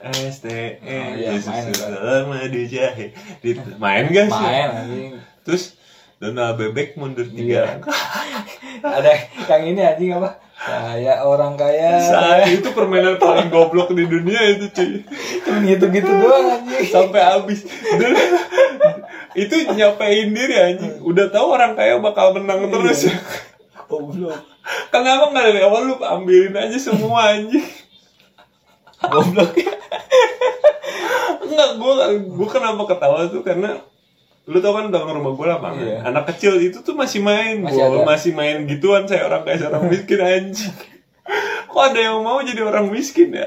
STM 0.00 0.80
Oh, 0.80 1.12
iya, 1.12 1.30
main 1.36 1.64
selama 1.68 2.34
main 3.76 4.04
gak 4.08 4.26
sih? 4.26 4.40
main 4.40 4.68
anjing 4.72 5.12
Terus 5.44 5.76
Dona 6.16 6.52
bebek 6.52 6.96
mundur 6.96 7.26
Iya. 7.26 7.34
tiga 7.34 7.62
ada 8.96 9.10
yang 9.50 9.62
ini 9.66 9.80
anjing 9.82 10.10
apa 10.14 10.40
saya 10.60 11.24
orang 11.24 11.56
kaya. 11.56 12.04
Saya 12.04 12.44
itu 12.52 12.68
permainan 12.76 13.16
paling 13.16 13.48
goblok 13.48 13.96
di 13.96 14.04
dunia 14.04 14.44
itu 14.52 14.68
cuy. 14.68 14.92
Cuman 15.40 15.64
gitu-gitu 15.64 16.12
doang 16.20 16.60
anjing. 16.60 16.84
Sampai 16.92 17.20
habis. 17.24 17.64
Dan 17.96 18.12
Itu 19.48 19.54
nyapain 19.72 20.28
diri 20.36 20.54
anjing. 20.60 21.00
Udah 21.00 21.32
tahu 21.32 21.56
orang 21.56 21.72
kaya 21.80 21.96
bakal 21.96 22.36
menang 22.36 22.68
terus. 22.68 23.08
Iya. 23.08 23.16
goblok. 23.88 24.38
Kenapa 24.92 25.32
nggak 25.32 25.44
dari 25.50 25.60
awal 25.64 25.82
lu? 25.88 25.96
Ambilin 25.98 26.54
aja 26.54 26.76
semua 26.76 27.34
anjing. 27.34 27.64
Goblok. 29.00 29.56
Enggak, 31.40 31.70
gue 31.80 31.94
gue 32.30 32.48
kenapa 32.52 32.82
ketawa 32.84 33.32
tuh? 33.32 33.40
Karena 33.40 33.80
lu 34.50 34.58
tau 34.58 34.74
kan 34.74 34.90
belakang 34.90 35.14
rumah 35.14 35.32
gue 35.32 35.46
lapangan. 35.48 35.78
Iya. 35.80 35.98
Anak 36.04 36.24
kecil 36.28 36.58
itu 36.58 36.78
tuh 36.80 36.92
masih 36.92 37.20
main, 37.20 37.62
Masih 37.62 37.78
ada. 37.78 38.02
masih 38.02 38.32
main 38.32 38.66
gituan 38.66 39.06
saya 39.06 39.24
orang 39.24 39.42
kaya 39.42 39.56
saya 39.56 39.70
orang 39.70 39.86
miskin 39.92 40.18
anjing. 40.18 40.74
Kok 41.64 41.82
ada 41.86 42.00
yang 42.02 42.18
mau 42.18 42.38
jadi 42.40 42.60
orang 42.60 42.86
miskin 42.88 43.30
ya? 43.30 43.46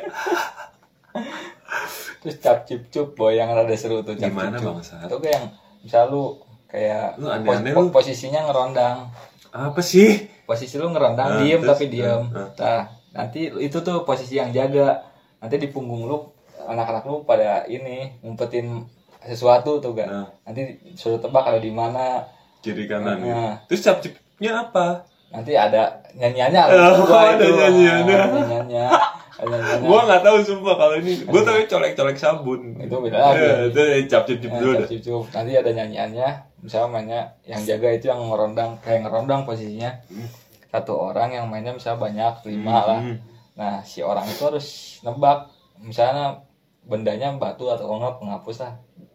terus 2.18 2.40
cap 2.40 2.64
cip 2.64 2.88
cup 2.88 3.14
boy 3.14 3.36
yang 3.36 3.52
rada 3.52 3.74
seru 3.74 4.00
tuh 4.00 4.16
cap 4.16 4.32
Gimana, 4.32 4.56
Bang 4.56 4.80
Sar? 4.80 5.04
itu 5.04 5.16
kayak 5.18 5.34
yang 5.34 5.46
misal 5.84 6.04
lu 6.08 6.24
kayak 6.66 7.20
Lu 7.20 7.28
aneh-aneh 7.28 7.72
pos- 7.72 7.84
lu. 7.84 7.92
posisinya 7.92 8.48
ngerondang 8.48 9.12
Apa 9.52 9.82
sih? 9.82 10.32
posisi 10.44 10.76
lu 10.76 10.88
ngerondang 10.88 11.30
Ah, 11.30 11.38
diem 11.38 11.60
terus? 11.60 11.70
tapi 11.70 11.84
diem 11.90 12.24
Ah, 12.30 12.40
ah. 12.40 12.50
nah 12.56 12.82
nanti 13.14 13.52
itu 13.52 13.78
tuh 13.78 14.02
posisi 14.02 14.36
yang 14.36 14.50
jaga 14.50 15.04
nanti 15.38 15.56
di 15.58 15.68
punggung 15.68 16.08
lu 16.08 16.32
anak-anak 16.58 17.04
lu 17.04 17.22
pada 17.22 17.68
ini 17.68 18.16
ngumpetin 18.18 18.88
sesuatu 19.26 19.78
tuh 19.78 19.94
kan 19.94 20.08
Ah. 20.08 20.28
nanti 20.44 20.62
suruh 20.94 21.18
tebak 21.18 21.44
ada 21.46 21.58
di 21.58 21.70
mana 21.70 22.24
Kiri 22.60 22.86
kanan 22.86 23.20
gitu. 23.20 23.28
Nah. 23.28 23.56
Terus 23.66 23.82
cap 23.82 23.98
cipnya 24.00 24.52
apa? 24.62 25.04
nanti 25.30 25.52
ada 25.52 25.90
nyanyiannya 26.14 26.62
Oh, 26.64 27.10
ada 27.10 27.36
itu. 27.36 27.52
nyanyiannya. 27.52 28.18
Nyanyiannya 28.30 28.86
ada 29.34 29.50
nyanyiannya. 29.50 29.82
Gua 29.82 30.00
nggak 30.06 30.22
tahu 30.22 30.38
sumpah 30.40 30.76
kalau 30.78 30.96
ini. 30.96 31.26
Gua 31.26 31.42
tahu 31.42 31.58
colek-colek 31.66 32.16
sabun. 32.16 32.78
Itu 32.78 32.96
beda 33.02 33.18
lagi. 33.18 33.42
Iya, 33.42 33.54
itu 33.68 33.82
cap 34.08 34.24
cip 34.24 34.40
Nah, 34.46 34.56
dulu 34.56 34.74
cap 34.78 34.88
cup. 34.94 35.24
nanti 35.34 35.52
ada 35.54 35.72
nyanyiannya 35.74 36.30
misalnya 36.62 36.88
mainnya 36.88 37.22
yang 37.44 37.60
jaga 37.60 37.90
itu 37.92 38.06
yang 38.08 38.22
ngerondang 38.24 38.80
kayak 38.80 39.04
ngerondang 39.04 39.44
posisinya 39.44 39.92
satu 40.70 40.96
orang 40.96 41.34
yang 41.34 41.46
mainnya 41.46 41.76
misalnya 41.76 42.00
banyak 42.00 42.34
lima 42.48 42.78
lah 42.80 43.00
Hmm. 43.02 43.18
nah 43.54 43.74
si 43.82 44.00
orang 44.00 44.24
itu 44.24 44.40
harus 44.40 44.68
nebak 45.02 45.52
misalnya 45.78 46.40
bendanya 46.82 47.36
batu 47.36 47.68
atau 47.68 47.92
enggak 47.92 48.16
penghapus 48.16 48.58
lah 48.62 48.74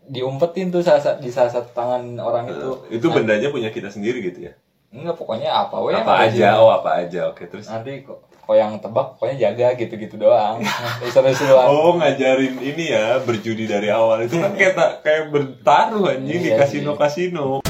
diumpetin 0.08 0.68
tuh 0.68 0.80
salah 0.80 0.98
sa- 0.98 1.16
di 1.16 1.28
salah 1.28 1.48
satu 1.48 1.68
tangan 1.70 2.00
orang 2.16 2.44
itu 2.46 2.68
Itu 2.90 3.06
bendanya 3.08 3.48
punya 3.48 3.68
kita 3.68 3.88
sendiri 3.88 4.20
gitu 4.22 4.44
ya? 4.44 4.52
enggak 4.88 5.14
pokoknya 5.14 5.52
apa 5.52 5.76
we 5.78 5.92
Apa 5.92 6.24
aja? 6.24 6.48
di- 6.48 6.58
Oh, 6.58 6.72
apa 6.72 6.90
aja. 6.98 7.28
Oke, 7.28 7.44
terus. 7.44 7.68
nanti 7.68 8.00
kok 8.00 8.18
kok 8.24 8.56
yang 8.56 8.72
tebak 8.78 9.12
pokoknya 9.14 9.36
jaga 9.46 9.76
gitu-gitu 9.76 10.16
doang 10.16 10.64
seru-seruan 11.06 11.68
Oh 11.68 11.92
ngajarin 11.94 12.56
ini 12.56 12.88
ya 12.88 13.20
berjudi 13.20 13.64
dari 13.64 13.88
awal 13.88 14.24
itu 14.24 14.34
kan 14.34 14.50
kayak 14.50 14.72
ta- 14.72 14.96
kayak 14.98 15.28
bertaruh 15.28 16.08
anjing 16.08 16.40
di 16.40 16.48
Iya 16.48 16.56
kasino 16.58 16.96
kasino. 16.96 17.60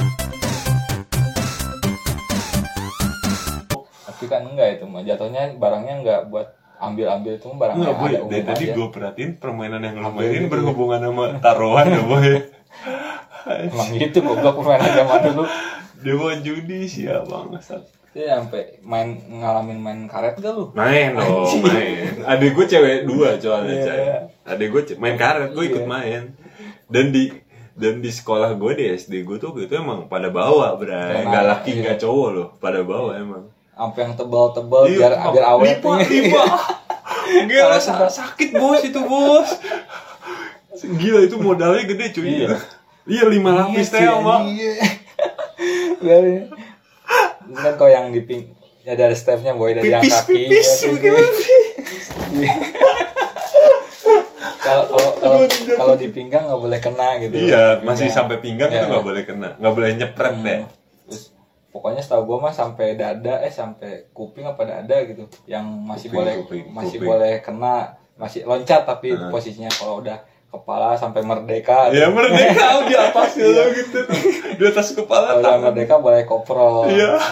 tapi 4.07 4.25
kan 4.27 4.43
enggak 4.45 4.69
itu 4.73 4.85
mah 4.85 5.03
jatuhnya 5.03 5.55
barangnya 5.55 5.95
enggak 5.97 6.21
buat 6.27 6.47
ambil-ambil 6.79 7.33
itu 7.35 7.47
mah 7.47 7.57
barangnya 7.59 7.83
Enggak 7.83 7.97
boy, 7.99 8.09
ada 8.09 8.27
dari 8.27 8.43
tadi 8.47 8.65
gue 8.71 8.89
perhatiin 8.89 9.31
permainan 9.37 9.83
yang 9.83 9.97
lo 9.99 10.11
mainin 10.11 10.47
gitu. 10.47 10.53
berhubungan 10.53 11.01
sama 11.03 11.25
taruhan 11.39 11.87
ya 11.89 12.03
boy. 12.03 12.29
emang 13.69 13.89
gitu 13.95 14.19
goblok 14.21 14.55
permainan 14.59 14.91
zaman 14.95 15.21
dulu 15.27 15.45
Dewa 15.99 16.31
judi 16.39 16.87
sih 16.87 17.11
ya 17.11 17.27
bangsat. 17.27 17.83
Itu 18.09 18.23
sampai 18.23 18.79
main 18.81 19.19
ngalamin 19.19 19.79
main 19.79 20.01
karet 20.07 20.39
gak 20.39 20.55
lu? 20.55 20.71
Main 20.71 21.19
dong, 21.19 21.59
main. 21.61 22.23
Adik 22.23 22.55
gue 22.55 22.67
cewek 22.67 23.03
dua 23.05 23.35
soalnya 23.37 23.75
Iya. 23.75 23.85
cewek. 23.85 24.19
Adik 24.47 24.69
gue 24.71 24.83
main 24.97 25.17
karet, 25.19 25.51
gue 25.51 25.65
ikut 25.67 25.85
Iya. 25.85 25.91
main. 25.91 26.23
Dan 26.87 27.11
di 27.11 27.35
dan 27.75 27.99
di 27.99 28.11
sekolah 28.11 28.55
gue 28.55 28.73
di 28.75 28.85
SD 28.91 29.23
gue 29.23 29.39
tuh 29.39 29.51
itu 29.59 29.75
emang 29.75 30.07
pada 30.07 30.31
bawa 30.31 30.75
bray, 30.75 31.23
Emang, 31.23 31.31
nggak 31.31 31.45
laki 31.47 31.71
iya. 31.75 31.81
nggak 31.83 31.99
cowok 31.99 32.29
loh, 32.31 32.49
pada 32.59 32.81
bawa 32.83 33.11
emang. 33.19 33.45
Sampai 33.79 34.01
yang 34.03 34.15
tebal-tebal 34.19 34.83
Iya, 34.85 34.99
biar 34.99 35.13
biar 35.31 35.45
awet. 35.47 35.79
Lipa, 35.79 35.93
lipa. 36.03 36.45
Gila, 37.47 37.79
sakit 38.11 38.51
bos 38.53 38.83
itu 38.83 39.01
bos. 39.01 39.49
Gila 40.75 41.21
itu 41.23 41.37
modalnya 41.39 41.87
gede 41.87 42.07
cuy. 42.11 42.27
Iya. 42.43 42.59
Iya 43.07 43.25
lima 43.25 43.51
lapis 43.55 43.89
teh. 43.89 44.03
Biarin. 45.99 46.51
Terus 47.49 47.57
kan 47.57 47.75
kalau 47.75 47.89
yang 47.89 48.11
di 48.11 48.21
ping 48.21 48.53
ya 48.83 48.93
dari 48.93 49.15
stepnya 49.15 49.53
boy 49.53 49.73
dari 49.73 49.89
yang 49.89 50.03
kaki 50.03 50.49
pipis. 50.49 50.69
ya, 50.81 50.91
pipis. 50.93 51.29
Kalau 54.59 54.85
kalau 55.17 55.39
kalau 55.77 55.95
di 55.97 56.09
pinggang 56.11 56.45
nggak 56.45 56.61
boleh 56.61 56.79
kena 56.79 57.17
gitu. 57.19 57.35
Iya 57.39 57.81
masih 57.81 58.11
sampai 58.11 58.37
pinggang 58.39 58.69
itu 58.69 58.79
Iya. 58.79 58.91
nggak 58.91 59.05
boleh 59.05 59.23
kena, 59.25 59.49
nggak 59.57 59.73
boleh 59.73 59.91
nyepret 59.95 60.35
Hmm. 60.35 60.45
deh 60.45 60.61
pokoknya 61.79 62.03
setahu 62.03 62.35
gue 62.35 62.39
mah 62.43 62.51
sampai 62.51 62.99
dada 62.99 63.39
eh 63.39 63.55
sampai 63.55 64.11
kuping 64.11 64.43
apa 64.43 64.67
dada 64.67 64.99
gitu 65.07 65.31
yang 65.47 65.63
masih 65.87 66.11
kuping, 66.11 66.19
boleh 66.19 66.35
kuping, 66.43 66.65
masih 66.75 66.99
kuping. 66.99 67.07
boleh 67.07 67.39
kena 67.39 67.95
masih 68.19 68.43
loncat 68.43 68.83
tapi 68.83 69.15
uh. 69.15 69.31
posisinya 69.31 69.71
kalau 69.71 70.03
udah 70.03 70.19
kepala 70.51 70.99
sampai 70.99 71.23
merdeka 71.23 71.95
ya 71.95 72.11
merdeka 72.11 72.83
oh, 72.83 72.91
di 72.91 72.99
atas 72.99 73.31
ya 73.39 73.47
lo 73.47 73.71
gitu, 73.71 74.03
gitu. 74.11 74.59
Di 74.59 74.65
atas 74.67 74.91
kepala 74.91 75.39
kalau 75.39 75.47
tangan. 75.47 75.71
merdeka 75.71 76.03
boleh 76.03 76.27
koprol. 76.27 76.91
Iya. 76.91 77.15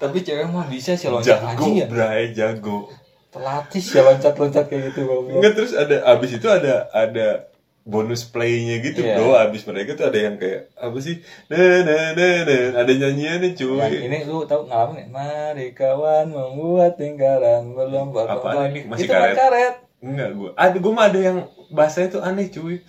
Tapi 0.00 0.24
cewek 0.24 0.48
mah 0.48 0.64
bisa 0.72 0.96
sih 0.96 1.12
loncat 1.12 1.36
jago, 1.36 1.68
aja 1.68 1.84
ya. 1.84 1.86
bray 1.90 2.32
jago. 2.32 2.88
Terlatih 3.28 3.82
sih 3.84 4.00
loncat 4.00 4.32
loncat 4.40 4.64
kayak 4.72 4.96
gitu 4.96 5.04
bang. 5.04 5.36
Nggak 5.36 5.52
terus 5.52 5.76
ada 5.76 6.00
abis 6.16 6.40
itu 6.40 6.48
ada 6.48 6.88
ada 6.96 7.52
bonus 7.86 8.26
playnya 8.26 8.82
gitu 8.82 8.98
Iya. 9.00 9.14
bro. 9.14 9.38
Abis 9.38 9.62
mereka 9.62 9.94
tuh 9.94 10.10
ada 10.10 10.18
yang 10.18 10.34
kayak 10.34 10.74
apa 10.74 10.98
sih? 10.98 11.22
Nah 11.46 11.86
nah 11.86 12.04
nah 12.12 12.34
nah 12.42 12.62
ada 12.82 12.92
nyanyiannya 12.92 13.54
cuy. 13.54 13.78
Yang 13.78 14.04
ini 14.04 14.18
lu 14.26 14.42
tahu 14.42 14.66
ngalamin 14.66 14.98
ya? 14.98 15.06
Mari 15.08 15.70
kawan 15.70 16.26
membuat 16.28 16.98
lingkaran 16.98 17.70
belum 17.70 18.10
Apaan 18.10 18.74
ini? 18.74 18.80
Masih 18.84 19.06
Itu 19.06 19.14
karet? 19.14 19.34
karet. 19.34 19.74
enggak 19.96 20.28
gua. 20.34 20.50
Ada 20.54 20.76
gua 20.76 20.92
mah 20.92 21.06
ada 21.06 21.18
yang 21.22 21.38
bahasanya 21.68 22.08
tuh 22.10 22.20
aneh 22.20 22.50
cuy. 22.50 22.82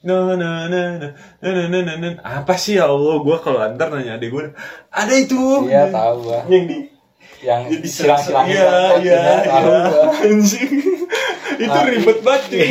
Nah 0.00 0.32
nah 0.32 0.64
nah 0.64 0.96
nah 0.96 1.12
nah 1.38 1.50
nah 1.52 1.66
nah 1.68 1.80
nah 1.84 1.96
nah. 2.00 2.12
apa 2.24 2.56
sih 2.56 2.80
ya 2.80 2.88
Allah? 2.88 3.20
Gua 3.20 3.36
kalau 3.38 3.60
antar 3.60 3.92
nanya 3.92 4.16
adik 4.16 4.32
gua 4.32 4.56
ada 4.88 5.12
itu. 5.12 5.68
Iya 5.68 5.92
tahu 5.92 6.16
gua. 6.24 6.40
yang 6.48 6.64
di 6.64 6.78
Yang 7.40 7.60
jadi 7.72 7.88
silang-silang 7.88 8.46
iya 8.48 8.68
iya 9.00 9.20
iya. 9.44 9.76
anjing. 10.24 10.72
Itu 11.56 11.68
Ah, 11.70 11.84
ribet 11.84 12.18
banget 12.20 12.42
cuy 12.48 12.68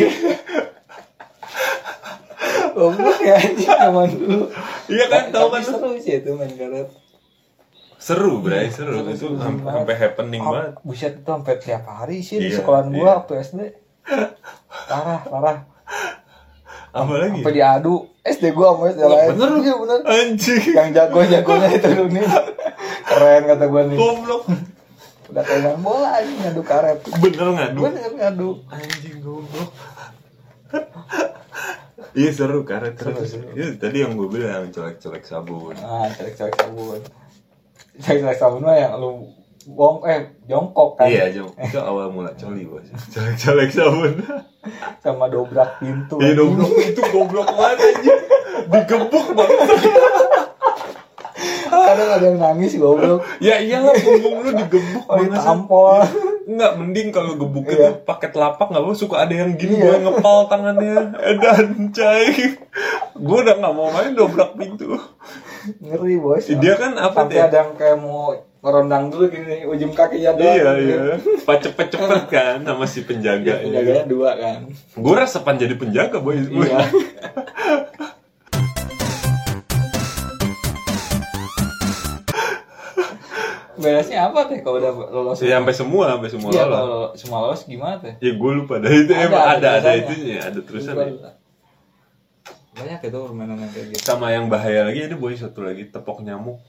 Goblok 2.72 3.18
ya 3.20 3.36
anjing 3.36 3.68
zaman 3.68 4.08
dulu. 4.10 4.46
iya 4.88 5.06
kan 5.06 5.24
tahu 5.30 5.48
kan 5.50 5.62
seru 5.62 5.90
sih 5.96 6.14
itu 6.18 6.30
main 6.32 6.52
karet. 6.52 6.90
seru 7.96 8.40
bray 8.40 8.68
seru 8.68 8.96
Seru, 8.96 9.08
itu 9.08 9.18
seru 9.20 9.34
banget. 9.36 9.60
sampai 9.68 9.96
happening 9.98 10.40
Oh, 10.40 10.52
banget 10.52 10.74
buset 10.82 11.14
itu 11.16 11.28
sampai 11.28 11.56
tiap 11.58 11.84
hari 11.86 12.18
sih 12.20 12.38
di 12.38 12.48
Iya, 12.48 12.56
sekolahan 12.58 12.88
iya. 12.88 12.96
gua 12.96 13.12
waktu 13.18 13.34
SD. 13.40 13.60
Parah, 14.86 15.20
parah. 15.22 15.58
apa 16.90 17.14
lagi 17.14 17.38
Sampai 17.38 17.54
diadu 17.54 17.96
SD 18.20 18.46
gua 18.50 18.68
sama 18.72 18.84
SD 18.88 19.00
Wah, 19.00 19.12
lain. 19.12 19.30
bener 19.32 19.48
lu? 19.48 19.60
Iya 19.60 19.76
bener. 19.78 20.00
anjing 20.02 20.64
Yang 20.72 20.90
jago-jagonya 20.92 21.68
itu 21.72 21.90
lu 21.92 22.06
nih. 22.10 22.26
Keren 23.06 23.42
kata 23.46 23.66
gua 23.66 23.82
nih. 23.84 23.96
goblok 23.96 24.44
Udah 25.30 25.44
kayak 25.46 25.78
bola 25.78 26.10
aja 26.16 26.32
ngadu 26.42 26.62
karet. 26.64 27.00
bener 27.16 27.48
ngadu 27.52 27.80
Bener 27.84 28.10
ngadu. 28.16 28.50
anjing 28.66 29.18
goblok 29.20 29.70
iya 32.13 32.30
seru 32.30 32.63
terus 32.63 32.96
Seru, 32.96 33.22
seru. 33.24 33.48
Iya, 33.54 33.68
tadi 33.75 33.98
yang 34.00 34.13
gue 34.13 34.28
bilang 34.28 34.68
colek-colek 34.68 35.22
sabun 35.22 35.75
Ah, 35.78 36.10
colek-colek 36.10 36.56
sabun. 36.56 37.00
Colek-colek 37.98 38.36
sabun 38.36 38.62
mah 38.62 38.75
yang 38.75 38.94
lu 38.96 39.28
bong 39.68 40.01
eh 40.04 40.20
jongkok 40.44 40.96
kan. 40.96 41.06
iya 41.06 41.30
jom 41.30 41.51
itu 41.54 41.78
awal 41.78 42.10
mula 42.10 42.34
coli 42.34 42.63
bos 42.63 42.82
colek-colek 43.08 43.70
sabun 43.70 44.13
Sama 44.98 45.28
dobrak 45.28 45.78
pintu. 45.78 46.18
iya 46.18 46.34
goblok 46.34 46.74
itu 46.80 47.01
goblok 47.06 47.48
banget 47.48 47.78
anjing 47.94 48.22
digebuk 48.66 49.25
banget 49.32 49.60
Kadang 51.70 52.10
ada 52.12 52.25
yang 52.25 52.38
nangis 52.38 52.74
goblok. 52.75 53.22
ya 53.38 53.56
iyalah 53.58 53.94
punggung 53.96 54.42
lu 54.42 54.51
digebuk 54.54 55.04
Oh, 55.06 55.16
banget 55.16 55.38
tampol. 55.38 56.01
Enggak, 56.50 56.72
mending 56.75 57.08
kalau 57.10 57.36
gebuk 57.36 57.62
itu 57.63 57.77
Iya. 57.77 58.01
pakai 58.01 58.29
telapak 58.29 58.68
nggak 58.68 58.82
apa 58.82 58.94
suka 58.96 59.15
ada 59.20 59.34
yang 59.36 59.53
gini 59.53 59.75
Iya. 59.75 59.86
gue 59.86 59.96
ngepal 60.01 60.38
tangannya 60.48 60.96
edan 61.22 61.68
cai 61.91 62.58
gue 63.13 63.38
udah 63.39 63.56
nggak 63.56 63.70
mau 63.72 63.88
main 63.88 64.12
dobrak 64.12 64.56
pintu 64.56 64.98
Ngeri 65.77 66.18
bos. 66.18 66.50
dia 66.50 66.74
kan 66.74 66.96
apa 66.96 67.13
Sampai 67.24 67.38
ya 67.38 67.46
ada 67.46 67.58
yang 67.60 67.72
kayak 67.74 67.98
mau 67.98 68.34
ngerondang 68.60 69.08
dulu 69.08 69.29
gini 69.29 69.62
ujung 69.63 69.94
kakinya 69.94 70.34
doang. 70.34 70.50
iya 70.50 70.72
iya 70.75 70.98
pas 71.46 71.60
cepet-cepet 71.60 72.24
kan 72.27 72.58
sama 72.60 72.84
si 72.84 73.03
penjaga 73.03 73.62
Penjaganya 73.62 74.03
dua 74.03 74.32
kan. 74.34 74.60
gue 74.74 75.13
rasa 75.13 75.39
pan 75.39 75.53
jadi 75.53 75.75
penjaga 75.75 76.18
boy 76.18 76.34
Iya. 76.39 76.79
Beresnya 83.79 84.19
apa 84.25 84.39
teh 84.45 84.59
kalau 84.59 84.77
udah 84.77 84.91
lolos? 85.09 85.39
ya 85.39 85.55
sampai 85.55 85.72
semua 85.72 86.03
sampai 86.09 86.29
semua 86.29 86.50
Iya, 86.50 86.63
lolos 86.63 86.75
kalau 86.75 87.01
semua 87.15 87.37
lolos 87.42 87.61
gimana 87.63 87.96
teh? 87.98 88.13
ya 88.20 88.31
gue 88.31 88.51
lupa 88.53 88.75
dah 88.75 88.92
itu 88.92 89.09
Ada, 89.09 89.24
emang 89.24 89.39
ada 89.42 89.50
ada 89.50 89.70
ada 89.72 89.89
tulisannya. 89.89 90.03
itunya 90.05 90.37
ada 90.42 90.59
terusan 90.61 90.94
ya. 90.94 91.31
Banyak 92.72 93.00
itu 93.01 93.18
permainan 93.22 93.57
yang 93.57 93.72
kayak 93.72 93.87
gitu. 93.89 94.01
sama 94.01 94.27
yang 94.29 94.46
bahaya 94.48 94.81
lagi 94.83 95.00
ada 95.01 95.15
boy 95.15 95.33
satu 95.33 95.59
lagi 95.61 95.83
tepok 95.85 96.20
nyamuk 96.22 96.59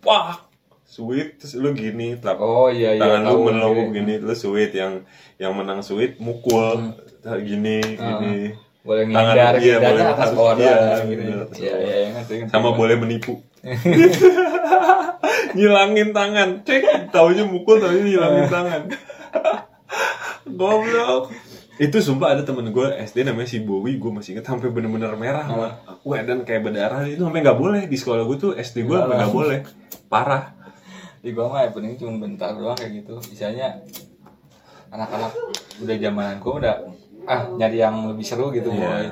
wah 0.00 0.38
sweet 0.84 1.38
terus 1.38 1.54
lu 1.54 1.70
gini 1.72 2.14
telap 2.16 2.38
Oh 2.38 2.66
iya 2.66 2.94
iya. 2.94 3.00
tangan 3.00 3.22
lu 3.24 3.46
melongok 3.46 3.88
gini. 3.92 4.14
terus 4.16 4.38
sweet 4.38 4.72
yang 4.72 5.06
yang 5.36 5.52
menang 5.52 5.80
sweet 5.80 6.18
mukul 6.18 6.94
gini 7.22 7.78
gini 7.92 8.54
Boleh 8.80 9.04
Tangan- 9.04 9.36
ngindar, 9.36 9.54
iya, 9.56 9.76
ngindarnya 9.76 9.92
boleh 9.92 10.14
atas 10.16 10.30
bawah 10.32 10.54
iya, 10.56 10.74
bener, 11.04 11.38
atas 11.44 11.56
Iya 11.58 11.74
iya 11.76 12.48
sama 12.48 12.72
boleh 12.72 12.96
menipu 12.96 13.44
ngilangin 15.56 16.10
tangan. 16.10 16.48
Cek 16.64 17.12
taunya 17.12 17.44
mukul 17.44 17.80
taunya 17.80 18.02
ngilangin 18.02 18.46
tangan. 18.48 18.82
Goblok. 20.60 21.32
Itu 21.80 21.96
sumpah 22.04 22.36
ada 22.36 22.42
temen 22.44 22.68
gue 22.68 22.88
SD 22.92 23.24
namanya 23.24 23.48
si 23.48 23.64
Bowie 23.64 23.96
gue 23.96 24.12
masih 24.12 24.36
inget 24.36 24.44
sampai 24.44 24.68
bener-bener 24.68 25.16
merah 25.16 25.48
Ah. 25.48 25.72
wah 26.04 26.20
dan 26.20 26.44
kayak 26.44 26.68
berdarah 26.68 27.08
itu 27.08 27.24
sampai 27.24 27.40
nggak 27.40 27.56
boleh. 27.56 27.82
Di 27.88 27.96
sekolah 27.96 28.28
gue 28.28 28.36
tuh 28.36 28.52
SD 28.52 28.84
gue 28.84 28.96
sampai 29.00 29.16
nggak 29.16 29.32
boleh. 29.32 29.58
Parah. 30.12 30.56
Di 31.20 31.36
gua 31.36 31.52
mah 31.52 31.60
happening 31.68 32.00
cuma 32.00 32.16
bentar 32.16 32.56
doang 32.56 32.72
kayak 32.72 33.04
gitu. 33.04 33.20
Misalnya 33.28 33.76
anak-anak 34.88 35.32
udah 35.84 35.96
zamanan 36.00 36.36
gua 36.40 36.52
udah 36.64 36.74
ah 37.28 37.44
nyari 37.60 37.76
yang 37.76 38.08
lebih 38.08 38.24
seru 38.24 38.48
gitu 38.52 38.72
boy. 38.72 39.04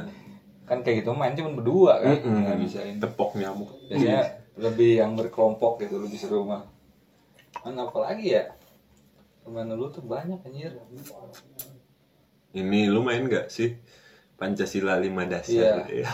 Kan 0.69 0.79
kayak 0.81 1.01
gitu 1.01 1.11
main 1.11 1.33
cuma 1.33 1.51
berdua 1.51 1.99
kan. 1.99 2.15
Nggak 2.15 2.57
bisain. 2.59 2.95
tepok 2.97 3.35
nyamuk 3.35 3.73
Biasanya 3.89 4.23
lebih 4.55 4.91
yang 4.97 5.13
berkelompok 5.15 5.81
gitu 5.81 5.97
lebih 5.99 6.15
seru 6.15 6.45
mah. 6.45 6.63
Kan 7.57 7.75
apalagi 7.75 8.37
ya? 8.37 8.45
Teman 9.41 9.73
lu 9.73 9.89
tuh 9.89 10.05
banyak 10.05 10.39
anjir. 10.41 10.77
ini 12.51 12.85
lu 12.85 13.01
main 13.01 13.23
nggak 13.23 13.49
sih 13.49 13.77
Pancasila 14.35 14.97
lima 14.97 15.27
dasar 15.27 15.83
Iya. 15.85 16.05
ya 16.05 16.11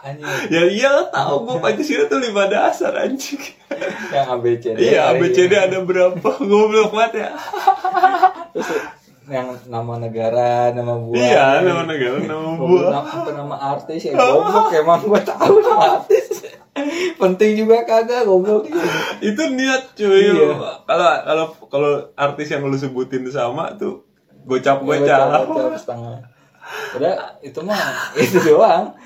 Anjir. 0.00 0.26
ya 0.50 0.62
iyalah 0.66 1.06
tahu 1.08 1.34
gue 1.44 1.56
Pancasila 1.58 2.04
tuh 2.06 2.18
lima 2.18 2.44
dasar 2.46 2.92
anjing 2.96 3.38
yang 4.10 4.26
ABCD. 4.28 4.76
iya 4.76 5.08
ABCD 5.08 5.46
ini. 5.46 5.56
ada 5.56 5.78
berapa 5.80 6.18
goblok 6.50 6.90
banget 6.90 7.12
ya 7.16 7.30
yang 9.30 9.54
nama 9.70 9.94
negara, 9.96 10.74
nama 10.74 10.98
buah. 10.98 11.14
iya 11.14 11.62
nama 11.62 11.86
negara 11.86 12.18
nama 12.18 12.58
buah. 12.58 12.90
nama, 12.90 13.30
nama 13.30 13.56
artis 13.78 14.10
ya? 14.10 14.18
Goblok 14.18 14.74
emang 14.74 15.00
gue 15.06 15.22
tahu 15.22 15.54
nama 15.62 16.02
artis. 16.02 16.42
Penting 17.14 17.50
juga 17.54 17.86
kagak 17.86 18.26
goblok. 18.26 18.66
Itu 19.22 19.42
niat 19.54 19.94
cuy. 19.94 20.34
Iya. 20.34 20.50
kalau 20.82 21.10
kalau 21.22 21.44
kalau 21.70 21.92
artis 22.18 22.50
yang 22.50 22.66
lu 22.66 22.74
sebutin 22.74 23.22
sama 23.30 23.78
tuh 23.78 24.02
gocap 24.42 24.82
Gua 24.82 24.98
gocap 24.98 25.46
tahu 25.46 25.78
setengah. 25.78 26.16
Udah 26.98 27.38
itu 27.40 27.60
mah 27.62 27.78
itu 28.18 28.36
doang. 28.42 28.98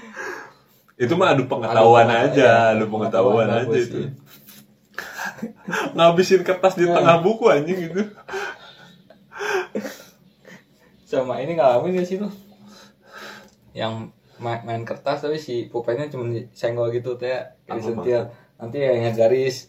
Itu 0.97 1.19
mah 1.21 1.35
adu 1.37 1.45
pengetahuan 1.45 2.07
Adu 2.09 2.17
aja 2.33 2.73
pengetahuan, 2.73 2.73
adu 2.81 2.85
pengetahuan 2.89 3.47
pengetahuan 3.51 3.71
aja 3.71 3.79
itu. 3.83 3.99
ngabisin 5.97 6.43
kertas 6.47 6.79
di 6.79 6.87
Nah. 6.87 7.01
tengah 7.01 7.17
buku 7.25 7.45
anjing 7.51 7.91
gitu 7.91 8.03
sama 11.05 11.39
ini 11.39 11.55
ngalamin 11.55 11.95
gak 11.95 12.07
sih 12.07 12.17
lu 12.17 12.29
yang 13.73 14.09
main, 14.37 14.61
main 14.63 14.83
kertas 14.83 15.21
tapi 15.21 15.37
si 15.37 15.67
pulpennya 15.67 16.09
cuma 16.09 16.27
senggol 16.51 16.91
gitu 16.91 17.15
teh 17.15 17.35
disentil 17.67 18.31
nanti 18.55 18.79
ya 18.79 19.11
garis 19.11 19.69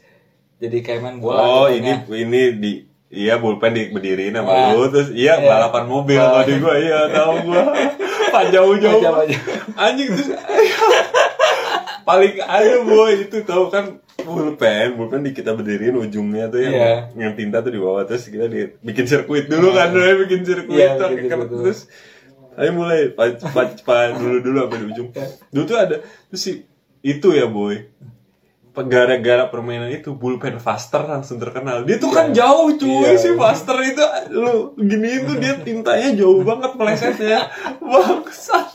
jadi 0.56 0.78
kayak 0.80 1.02
main 1.02 1.18
bola 1.20 1.42
oh 1.42 1.66
gitu, 1.68 1.82
ini 1.82 1.92
ya. 1.92 1.98
ini 2.18 2.42
di 2.56 2.72
iya 3.12 3.38
pulpen 3.38 3.72
di 3.72 3.90
berdiriin 3.90 4.34
sama 4.34 4.52
Ya. 4.52 4.74
lu 4.74 4.88
terus 4.88 5.10
iya 5.12 5.34
Iya. 5.36 5.48
balapan 5.48 5.86
mobil 5.86 6.16
Balapan. 6.16 6.32
kalau 6.34 6.46
di 6.46 6.56
gua 6.58 6.76
iya 6.78 7.00
tahu 7.10 7.34
gua 7.44 7.64
Macam 8.92 9.16
aja. 9.24 9.38
anjing 9.80 10.10
terus 10.12 10.28
paling 12.06 12.38
ada 12.40 12.80
boy 12.82 13.12
itu 13.20 13.42
tahu 13.42 13.68
kan 13.68 13.98
pulpen 14.16 14.94
pulpen 14.94 15.22
di 15.22 15.32
kita 15.32 15.52
berdiriin 15.52 15.98
ujungnya 15.98 16.48
tuh 16.48 16.62
yang 16.62 16.74
Iya. 16.74 16.94
yang 17.18 17.34
tinta 17.34 17.60
tuh 17.60 17.70
di 17.70 17.78
bawah 17.78 18.06
terus 18.06 18.26
kita 18.26 18.46
di, 18.46 18.70
bikin 18.80 19.06
sirkuit 19.06 19.46
dulu 19.46 19.74
kan 19.74 19.90
Doi, 19.90 20.14
bikin 20.22 20.42
sirkuit 20.42 20.78
Iya, 20.78 20.96
tuh, 20.96 21.10
bikin 21.12 21.26
kan, 21.26 21.38
sirkuit 21.42 21.50
dulu. 21.52 21.64
terus 21.66 21.80
ayo 22.56 22.70
mulai 22.72 23.00
cepat 23.12 23.68
cepat 23.76 24.16
dulu 24.16 24.38
dulu 24.40 24.58
sampai 24.62 24.78
di 24.78 24.86
ujung 24.88 25.10
Iya. 25.12 25.28
dulu 25.50 25.64
tuh 25.66 25.78
ada 25.78 25.96
terus 26.30 26.42
si 26.42 26.52
itu 27.02 27.28
ya 27.32 27.46
boy 27.46 27.90
gara-gara 28.76 29.48
permainan 29.48 29.88
itu 29.88 30.12
bullpen 30.12 30.60
faster 30.60 31.00
langsung 31.02 31.40
terkenal 31.40 31.88
dia 31.88 31.96
tuh 31.96 32.12
kan 32.12 32.30
jauh 32.30 32.76
cuy 32.76 33.08
Iya. 33.08 33.16
si 33.16 33.32
faster 33.34 33.78
itu 33.82 34.04
lu 34.30 34.54
giniin 34.76 35.24
tuh 35.24 35.40
dia 35.40 35.56
tintanya 35.58 36.12
jauh 36.14 36.44
banget 36.44 36.76
melesetnya 36.76 37.48
bangsat 37.82 38.75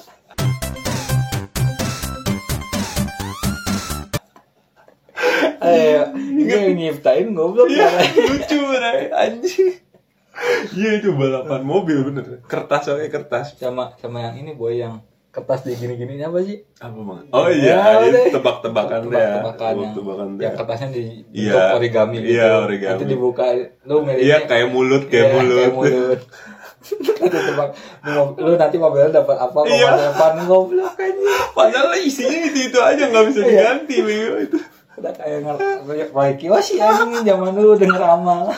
eh 5.70 6.02
ini 6.16 6.42
yang 6.46 6.74
nyiptain 6.74 7.28
goblok 7.30 7.66
Iya, 7.66 7.86
ya 7.86 8.02
lucu 8.26 8.58
Ray. 8.72 9.02
anjing 9.08 9.70
iya 10.72 10.90
itu 10.96 11.12
balapan 11.12 11.62
mobil 11.62 11.98
bener 12.02 12.40
kertas 12.44 12.88
oke 12.88 13.06
kertas 13.06 13.54
sama 13.54 13.92
sama 13.96 14.22
yang 14.22 14.34
ini 14.38 14.52
boy 14.52 14.74
yang 14.74 15.02
kertas 15.30 15.62
di 15.62 15.72
gini-gini 15.72 16.18
apa 16.18 16.42
sih 16.42 16.58
Apa 16.76 16.90
bang? 16.96 17.22
Oh 17.30 17.46
iya, 17.46 17.78
Ya, 17.78 18.02
itu 18.02 18.10
udah. 18.10 18.24
tebak-tebakan 18.34 19.00
deh. 19.06 19.26
Tebak-tebakan 19.30 20.28
deh. 20.34 20.42
yang 20.42 20.54
kertasnya 20.58 20.88
di 20.90 21.02
Iya. 21.30 21.52
bentuk 21.54 21.76
origami 21.78 22.16
gitu 22.18 22.30
Iya, 22.34 22.48
origami. 22.60 22.90
nanti 22.90 23.04
dibuka 23.06 23.44
lu 23.84 23.96
milihnya 24.02 24.26
Iya, 24.26 24.36
kayak 24.44 24.68
mulut, 24.68 25.02
kayak 25.06 25.22
Iya, 25.22 25.30
mulut. 25.32 25.54
kayak 25.56 25.74
mulut 25.76 26.20
Nanti 27.20 27.38
tebak 27.46 27.68
lu, 28.40 28.52
nanti 28.56 28.76
mobilnya 28.80 29.10
dapat 29.12 29.36
apa 29.38 29.54
mau 29.54 29.68
Iya. 29.68 29.90
depan 30.08 30.34
goblok 30.48 30.94
aja 30.96 31.34
Padahal 31.52 31.92
isinya 31.94 32.38
itu 32.40 32.60
itu 32.66 32.78
aja 32.80 33.02
nggak 33.04 33.24
bisa 33.28 33.40
Iya. 33.40 33.46
diganti, 33.46 33.96
itu. 34.40 34.58
Udah 34.96 35.12
kayak 35.14 35.38
ngerti 35.42 35.66
kios 36.36 36.64
sih 36.66 36.78
anjing 36.78 37.22
zaman 37.22 37.54
dulu 37.54 37.74
denger 37.74 38.02
amal 38.02 38.50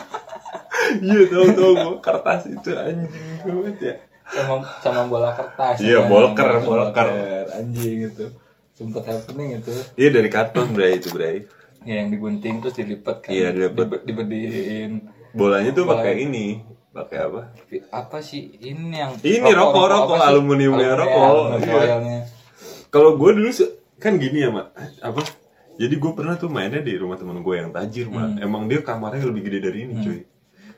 Iya, 0.82 1.24
tahu 1.30 1.72
gua 1.78 1.94
kertas 2.02 2.48
itu 2.48 2.74
anjing 2.74 3.12
banget 3.44 3.76
ya. 3.78 3.94
sama 4.26 4.54
sama 4.80 5.02
bola 5.06 5.30
kertas 5.30 5.78
Iya, 5.78 6.08
bolker, 6.08 6.48
bolker. 6.60 7.08
anjing 7.52 8.08
itu 8.08 8.26
sempet 8.72 9.04
happening 9.04 9.60
itu 9.60 9.72
Iya 9.94 10.08
dari 10.10 10.28
karton 10.28 10.72
bray 10.72 10.98
itu 10.98 11.12
bray. 11.12 11.44
ya 11.82 12.02
yang 12.02 12.08
digunting 12.10 12.62
terus 12.62 12.74
dilipat 12.74 13.22
kan 13.22 13.30
Iya, 13.30 13.52
dilipat. 13.52 13.76
Dibe- 13.78 14.02
dibediin 14.02 14.92
Bolanya 15.32 15.70
tuh 15.72 15.84
pakai 15.84 16.28
ini, 16.28 16.60
pakai 16.90 17.18
apa? 17.24 17.40
apa 17.88 18.18
sih 18.20 18.52
ini 18.58 18.92
yang 18.92 19.16
Ini 19.16 19.48
rokok, 19.48 19.84
rokok, 19.88 20.16
Aluminium, 20.20 20.76
rokok. 20.76 21.56
Iya. 21.58 22.28
Kalau 22.92 23.16
gue 23.16 23.30
dulu 23.32 23.48
kan 23.96 24.18
gini 24.18 24.44
ya 24.44 24.50
mak, 24.50 24.76
apa? 25.00 25.20
Jadi 25.82 25.94
gue 25.96 26.12
pernah 26.12 26.34
tuh 26.36 26.46
mainnya 26.46 26.78
di 26.78 26.94
rumah 26.94 27.16
temen 27.16 27.34
gue 27.36 27.54
yang 27.56 27.70
tajir 27.70 28.06
mak. 28.06 28.38
Emang 28.38 28.64
dia 28.64 28.78
kamarnya 28.80 29.24
lebih 29.24 29.42
gede 29.42 29.58
dari 29.60 29.78
ini 29.82 29.94
cuy. 29.98 30.20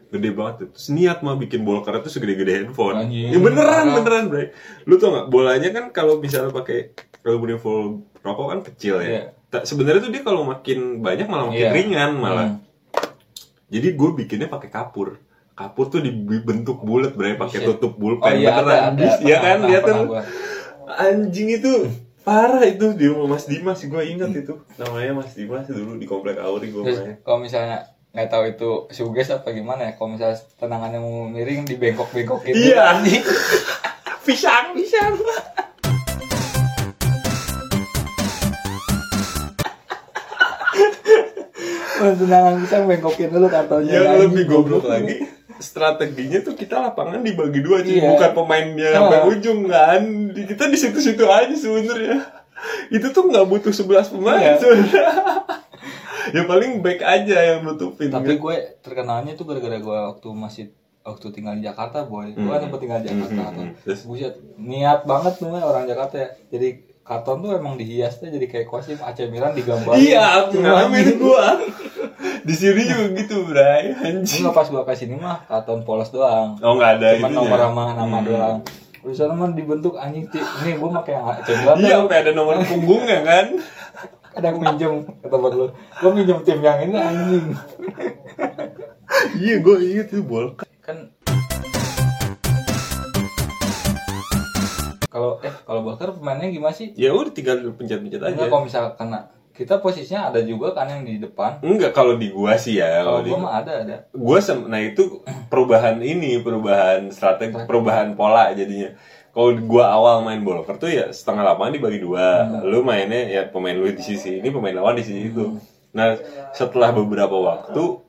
Gede 0.09 0.31
banget 0.31 0.55
tuh. 0.57 0.69
Terus 0.73 0.89
niat 0.91 1.19
mah 1.21 1.37
bikin 1.37 1.61
bolker 1.61 1.93
itu 1.95 2.09
segede-gede 2.09 2.53
handphone. 2.57 2.97
Anjing, 3.03 3.29
Ya 3.29 3.39
beneran, 3.39 3.61
parah. 3.85 3.95
beneran 3.95 4.25
bray. 4.27 4.47
Lu 4.83 4.97
tau 4.97 5.13
gak, 5.13 5.27
bolanya 5.29 5.69
kan 5.71 5.85
kalau 5.91 6.17
misalnya 6.17 6.49
pakai 6.51 6.97
aluminium 7.21 7.59
foil 7.59 7.85
rokok 8.19 8.47
kan 8.49 8.61
kecil 8.65 8.95
ya. 8.99 9.07
Iya. 9.07 9.23
Ta- 9.51 9.65
Sebenarnya 9.65 10.01
tuh 10.01 10.11
dia 10.11 10.23
kalau 10.23 10.41
makin 10.43 10.79
banyak 10.99 11.27
malah 11.27 11.47
makin 11.49 11.61
Iya. 11.61 11.73
ringan 11.75 12.11
malah. 12.15 12.49
Hmm. 12.49 12.59
Jadi 13.67 13.89
gue 13.91 14.11
bikinnya 14.15 14.47
pakai 14.47 14.69
kapur. 14.69 15.19
Kapur 15.53 15.87
tuh 15.87 16.01
dibentuk 16.01 16.81
bulat 16.81 17.13
bray, 17.13 17.35
pakai 17.35 17.61
Buset. 17.61 17.69
tutup 17.75 17.93
Oh 17.93 17.99
pulpen 18.01 18.35
iya 18.37 18.51
ada 18.51 18.63
beneran. 18.63 18.83
ada. 18.89 19.05
Iya 19.21 19.37
kan, 19.37 19.57
Pernah- 19.57 19.69
dia 19.69 19.79
pernah 19.79 20.01
tuh 20.01 20.09
anjing 20.87 21.49
itu 21.51 21.73
parah 22.25 22.65
itu 22.65 22.97
di 22.97 23.05
rumah 23.05 23.37
Mas 23.37 23.45
Dimas 23.45 23.85
gue 23.85 24.03
ingat 24.09 24.33
itu 24.33 24.57
namanya 24.81 25.13
Mas 25.13 25.37
Dimas 25.37 25.69
dulu 25.69 26.01
di 26.01 26.09
komplek 26.09 26.41
Auri 26.41 26.73
gue 26.73 26.81
main. 26.81 27.21
kalau 27.21 27.39
misalnya 27.39 27.85
nggak 28.11 28.29
tahu 28.31 28.45
itu 28.49 28.71
suges 28.91 29.29
apa 29.29 29.53
gimana 29.53 29.91
ya 29.91 29.93
kalau 29.93 30.17
misalnya 30.17 30.41
tenangannya 30.57 31.01
mau 31.03 31.29
miring 31.29 31.67
di 31.67 31.77
bengkok-bengkokin 31.77 32.55
Iya 32.55 32.97
anjing. 32.97 33.21
Pisang, 34.25 34.73
pisang. 34.73 35.13
Oh, 41.95 42.13
tenangan 42.13 42.61
bisa 42.61 42.85
bengkokin 42.85 43.31
dulu 43.31 43.47
kartonnya 43.49 43.93
Yang 43.95 44.05
anjing, 44.05 44.23
lebih 44.29 44.45
goblok 44.51 44.85
lagi 44.85 45.25
strateginya 45.57 46.39
tuh 46.41 46.53
kita 46.53 46.83
lapangan 46.83 47.21
dibagi 47.21 47.59
dua 47.59 47.79
cuy 47.81 47.95
Iya. 47.95 48.11
bukan 48.11 48.31
pemainnya 48.35 48.89
Ah. 48.89 48.95
sampai 49.01 49.19
ujung 49.29 49.61
kan 49.65 50.03
kita 50.33 50.65
di 50.67 50.77
situ-situ 50.77 51.25
aja 51.25 51.53
sebenarnya 51.53 52.19
itu 52.89 53.07
tuh 53.09 53.23
nggak 53.25 53.45
butuh 53.45 53.71
11 53.71 54.11
pemain 54.11 54.41
Iya. 54.41 54.55
sebenarnya 54.57 55.05
ya 56.33 56.43
paling 56.43 56.81
back 56.81 57.01
aja 57.01 57.37
yang 57.47 57.61
nutupin 57.63 58.09
tapi 58.09 58.35
gue 58.35 58.57
terkenalnya 58.81 59.35
tuh 59.35 59.45
gara-gara 59.45 59.77
gue 59.77 59.99
waktu 60.09 60.29
masih 60.31 60.65
waktu 61.01 61.27
tinggal 61.31 61.53
di 61.53 61.63
Jakarta 61.63 62.03
boy 62.03 62.33
gue 62.33 62.41
kan 62.41 62.49
Hmm. 62.51 62.65
sempat 62.65 62.81
tinggal 62.81 62.99
di 62.99 63.09
Jakarta 63.09 63.31
Hmm, 63.31 63.45
kan. 63.45 63.55
hmm, 63.55 63.69
hmm. 63.69 63.83
Terus? 63.85 64.01
buset 64.03 64.35
niat 64.57 65.01
banget 65.05 65.33
tuh 65.37 65.53
orang 65.53 65.85
Jakarta 65.85 66.15
ya 66.17 66.29
jadi 66.49 66.69
karton 67.03 67.37
tuh 67.39 67.53
emang 67.53 67.77
dihiasnya 67.77 68.33
jadi 68.33 68.47
kayak 68.49 68.67
kostum 68.67 68.97
AC 68.97 69.29
Milan 69.29 69.53
digambar 69.53 69.93
iya 69.95 70.41
aku 70.41 70.57
ngalamin 70.57 71.21
gua 71.21 71.61
di 72.45 72.53
sini 72.53 72.85
juga 72.85 73.05
gitu 73.17 73.37
bray. 73.45 73.97
Anjing. 73.97 74.41
Enggak 74.41 74.55
pas 74.55 74.69
gua 74.69 74.85
kasih 74.85 75.07
ini 75.07 75.17
mah 75.17 75.43
karton 75.45 75.81
polos 75.83 76.09
doang. 76.09 76.61
Oh 76.61 76.73
nggak 76.75 76.91
ada 76.99 77.09
cuma 77.17 77.29
nomor 77.31 77.59
sama 77.59 77.83
nama 77.95 78.07
Hmm. 78.15 78.27
doang. 78.27 78.57
Tulisannya 79.01 79.35
mah 79.35 79.49
dibentuk 79.51 79.95
anjing 79.95 80.29
ti- 80.29 80.41
ini 80.61 80.77
gua 80.77 80.97
pakai 80.99 81.13
yang 81.15 81.27
AC 81.27 81.49
Milan 81.51 81.77
Iya, 81.79 81.95
sampai 81.99 82.17
ada 82.19 82.31
nomor 82.33 82.55
punggungnya 82.65 83.21
kan. 83.23 83.47
kadang 84.31 84.57
minjem 84.59 84.93
ke 85.15 85.27
tempat 85.27 85.53
lu. 85.53 85.67
Gua 85.95 86.11
minjem 86.11 86.39
tim 86.41 86.59
yang 86.59 86.79
ini 86.81 86.95
anjing. 86.95 87.47
Iya, 89.37 89.55
gue 89.59 89.77
inget 89.85 90.09
itu 90.09 90.21
bolka. 90.21 90.67
kan 90.81 91.09
kalau 95.07 95.39
eh 95.41 95.55
kalau 95.63 95.81
Bakar 95.85 96.11
pemainnya 96.13 96.51
gimana 96.51 96.75
sih? 96.75 96.91
Ya 96.93 97.15
udah 97.15 97.31
tinggal 97.31 97.63
pencet-pencet 97.71 98.19
aja. 98.21 98.35
Kalau 98.43 98.61
misal 98.61 98.91
kena 98.93 99.31
kita 99.55 99.79
posisinya 99.79 100.29
ada 100.29 100.43
juga 100.43 100.75
kan 100.75 100.85
yang 100.85 101.03
di 101.03 101.17
depan 101.17 101.63
Enggak 101.63 101.95
kalau 101.95 102.15
di 102.15 102.27
gua 102.29 102.55
sih 102.55 102.77
ya. 102.77 103.01
kalau 103.01 103.07
Kalau 103.07 103.21
di 103.23 103.31
gua 103.31 103.39
mah 103.41 103.55
ada 103.57 103.73
ada 103.81 103.97
gua 104.11 104.39
sem- 104.39 104.67
nah 104.67 104.79
itu 104.79 105.23
perubahan 105.47 105.97
ini, 105.97 106.39
perubahan 106.39 107.07
strategi, 107.09 107.55
perubahan 107.63 108.13
pola 108.13 108.51
jadinya. 108.51 108.91
Kalau 109.31 109.55
gua 109.63 109.91
awal 109.91 110.21
main 110.21 110.39
bolker 110.41 110.75
tuh 110.77 110.87
ya 110.89 111.07
setengah 111.09 111.43
lapangan 111.45 111.71
dibagi 111.73 111.99
dua. 111.99 112.27
Lu 112.63 112.83
mainnya 112.83 113.23
ya 113.25 113.43
pemain 113.45 113.73
lu 113.73 113.87
di 113.89 113.99
sisi 114.01 114.39
ini, 114.39 114.49
pemain 114.49 114.75
lawan 114.75 114.95
di 114.95 115.03
sisi 115.03 115.29
itu. 115.29 115.55
Nah, 115.91 116.19
setelah 116.51 116.91
beberapa 116.91 117.35
waktu 117.35 118.03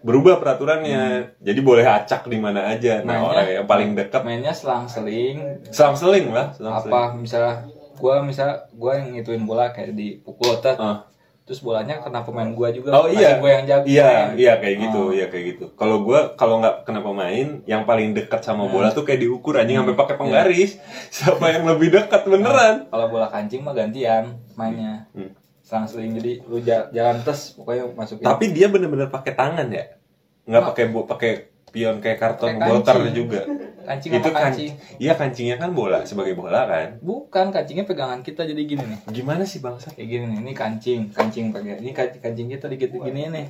berubah 0.00 0.38
peraturannya. 0.38 1.34
Jadi 1.38 1.60
boleh 1.60 1.82
acak 1.82 2.24
di 2.24 2.38
mana 2.38 2.70
aja. 2.70 3.00
Nah, 3.00 3.16
Mainnya- 3.16 3.28
orang 3.28 3.48
yang 3.50 3.66
paling 3.66 3.90
dekat 3.92 4.22
mainnya 4.22 4.52
selang-seling 4.52 5.66
selang-seling 5.68 6.30
lah, 6.30 6.52
selang-seling. 6.52 6.92
apa 6.94 7.00
misalnya 7.12 7.54
gua 7.96 8.20
misal 8.20 8.48
gua 8.72 8.96
yang 8.96 9.12
ngituin 9.12 9.42
bola 9.42 9.68
kayak 9.68 9.92
dipukul 9.92 10.56
tet, 10.56 10.76
Ah. 10.76 11.04
terus 11.42 11.58
bolanya 11.58 11.98
kena 11.98 12.20
pemain 12.20 12.48
gua 12.48 12.68
juga 12.68 12.90
Oh 12.92 13.06
iya, 13.06 13.36
gua 13.36 13.50
yang 13.52 13.64
jago 13.64 13.84
Iya, 13.84 14.06
main. 14.26 14.28
iya 14.36 14.52
kayak 14.56 14.76
gitu, 14.80 15.00
Oh. 15.00 15.10
iya 15.10 15.26
kayak 15.26 15.44
gitu. 15.48 15.64
Kalau 15.72 16.00
gua 16.00 16.34
kalau 16.34 16.58
nggak 16.58 16.82
kena 16.82 17.00
pemain, 17.00 17.46
yang 17.64 17.82
paling 17.82 18.12
dekat 18.12 18.40
sama 18.40 18.66
bola 18.66 18.90
tuh 18.90 19.02
kayak 19.02 19.20
diukur 19.20 19.54
anjing 19.54 19.76
sampai 19.76 19.94
pakai 19.94 20.16
penggaris. 20.16 20.76
Siapa 21.14 21.44
yang 21.48 21.64
lebih 21.64 21.88
dekat 21.92 22.22
beneran? 22.24 22.86
kalau 22.86 23.06
bola 23.08 23.26
kancing 23.26 23.60
mah 23.60 23.72
gantian 23.72 24.24
mainnya 24.54 25.06
Hmm. 25.10 25.30
selang-seling 25.60 26.14
jadi 26.14 26.32
lu 26.44 26.58
ja- 26.60 26.86
jalan 26.88 27.18
tes 27.20 27.52
pokoknya 27.52 27.90
masukin 27.90 28.22
Tapi 28.22 28.44
dia 28.50 28.66
bener-bener 28.66 29.08
pakai 29.08 29.32
tangan 29.32 29.66
ya, 29.68 29.98
nggak 30.44 30.62
pakai 30.64 30.84
bo- 30.88 31.04
pakai 31.04 31.32
pion 31.68 31.98
kayak 31.98 32.16
karton 32.16 32.56
bolter 32.56 32.96
juga. 33.10 33.42
kancing 33.86 34.10
itu 34.12 34.28
kan, 34.28 34.42
kancing 34.44 34.70
iya 34.98 35.12
kancingnya 35.12 35.56
kan 35.56 35.70
bola 35.70 36.02
sebagai 36.02 36.34
bola 36.34 36.66
kan. 36.66 36.98
bukan 36.98 37.48
kancingnya 37.48 37.84
pegangan 37.84 38.20
kita 38.20 38.42
jadi 38.42 38.58
gini 38.58 38.82
nih 38.84 38.98
Gimana 39.12 39.42
sih 39.42 39.58
bangsa? 39.58 39.88
kayak 39.90 40.08
gini 40.08 40.24
nih 40.26 40.38
ini 40.40 40.52
kancing 40.52 41.00
kancing 41.08 41.48
pakai 41.48 41.78
ini 41.78 41.90
kancing, 41.90 42.20
kancing 42.20 42.46
kita 42.48 42.66
dikit 42.66 42.90
gini 42.92 43.28
nih 43.28 43.46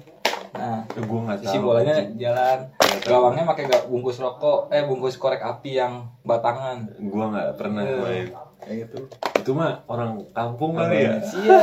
nah 0.52 0.80
Eh, 0.88 1.02
gua 1.02 1.20
nggak 1.22 1.38
tahu. 1.38 1.48
isi 1.48 1.58
bolanya 1.58 1.96
jalan 2.14 2.58
Nggak 2.70 3.00
tahu. 3.02 3.10
gawangnya 3.10 3.44
pakai 3.44 3.64
bungkus 3.84 4.16
rokok 4.16 4.70
eh 4.70 4.82
bungkus 4.82 5.16
korek 5.16 5.42
api 5.42 5.76
yang 5.76 5.92
batangan 6.22 6.86
Gua 7.02 7.28
nggak 7.28 7.48
pernah 7.56 7.82
Iya. 7.82 7.96
main. 7.98 8.26
kayak 8.56 8.76
gitu 8.84 8.98
Itu 9.36 9.50
mah 9.52 9.84
orang 9.84 10.16
kampung 10.32 10.74
kali 10.74 11.04
ya. 11.04 11.20
Iya, 11.20 11.58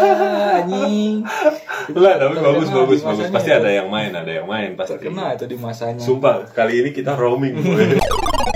anjing. 0.62 1.26
Lah, 2.00 2.16
tapi 2.16 2.38
bagus 2.38 2.70
bagus 2.70 3.02
bagus. 3.02 3.02
masanya 3.04 3.34
Pasti 3.34 3.50
ya. 3.50 3.58
ada 3.58 3.70
yang 3.74 3.88
main, 3.90 4.12
ada 4.14 4.32
yang 4.32 4.46
main 4.46 4.72
pasti. 4.74 4.96
Terkenal 4.96 5.36
itu 5.36 5.46
di 5.46 5.58
masanya. 5.58 6.00
Sumpah, 6.00 6.48
kali 6.48 6.80
ini 6.80 6.90
kita 6.92 7.12
roaming. 7.14 7.60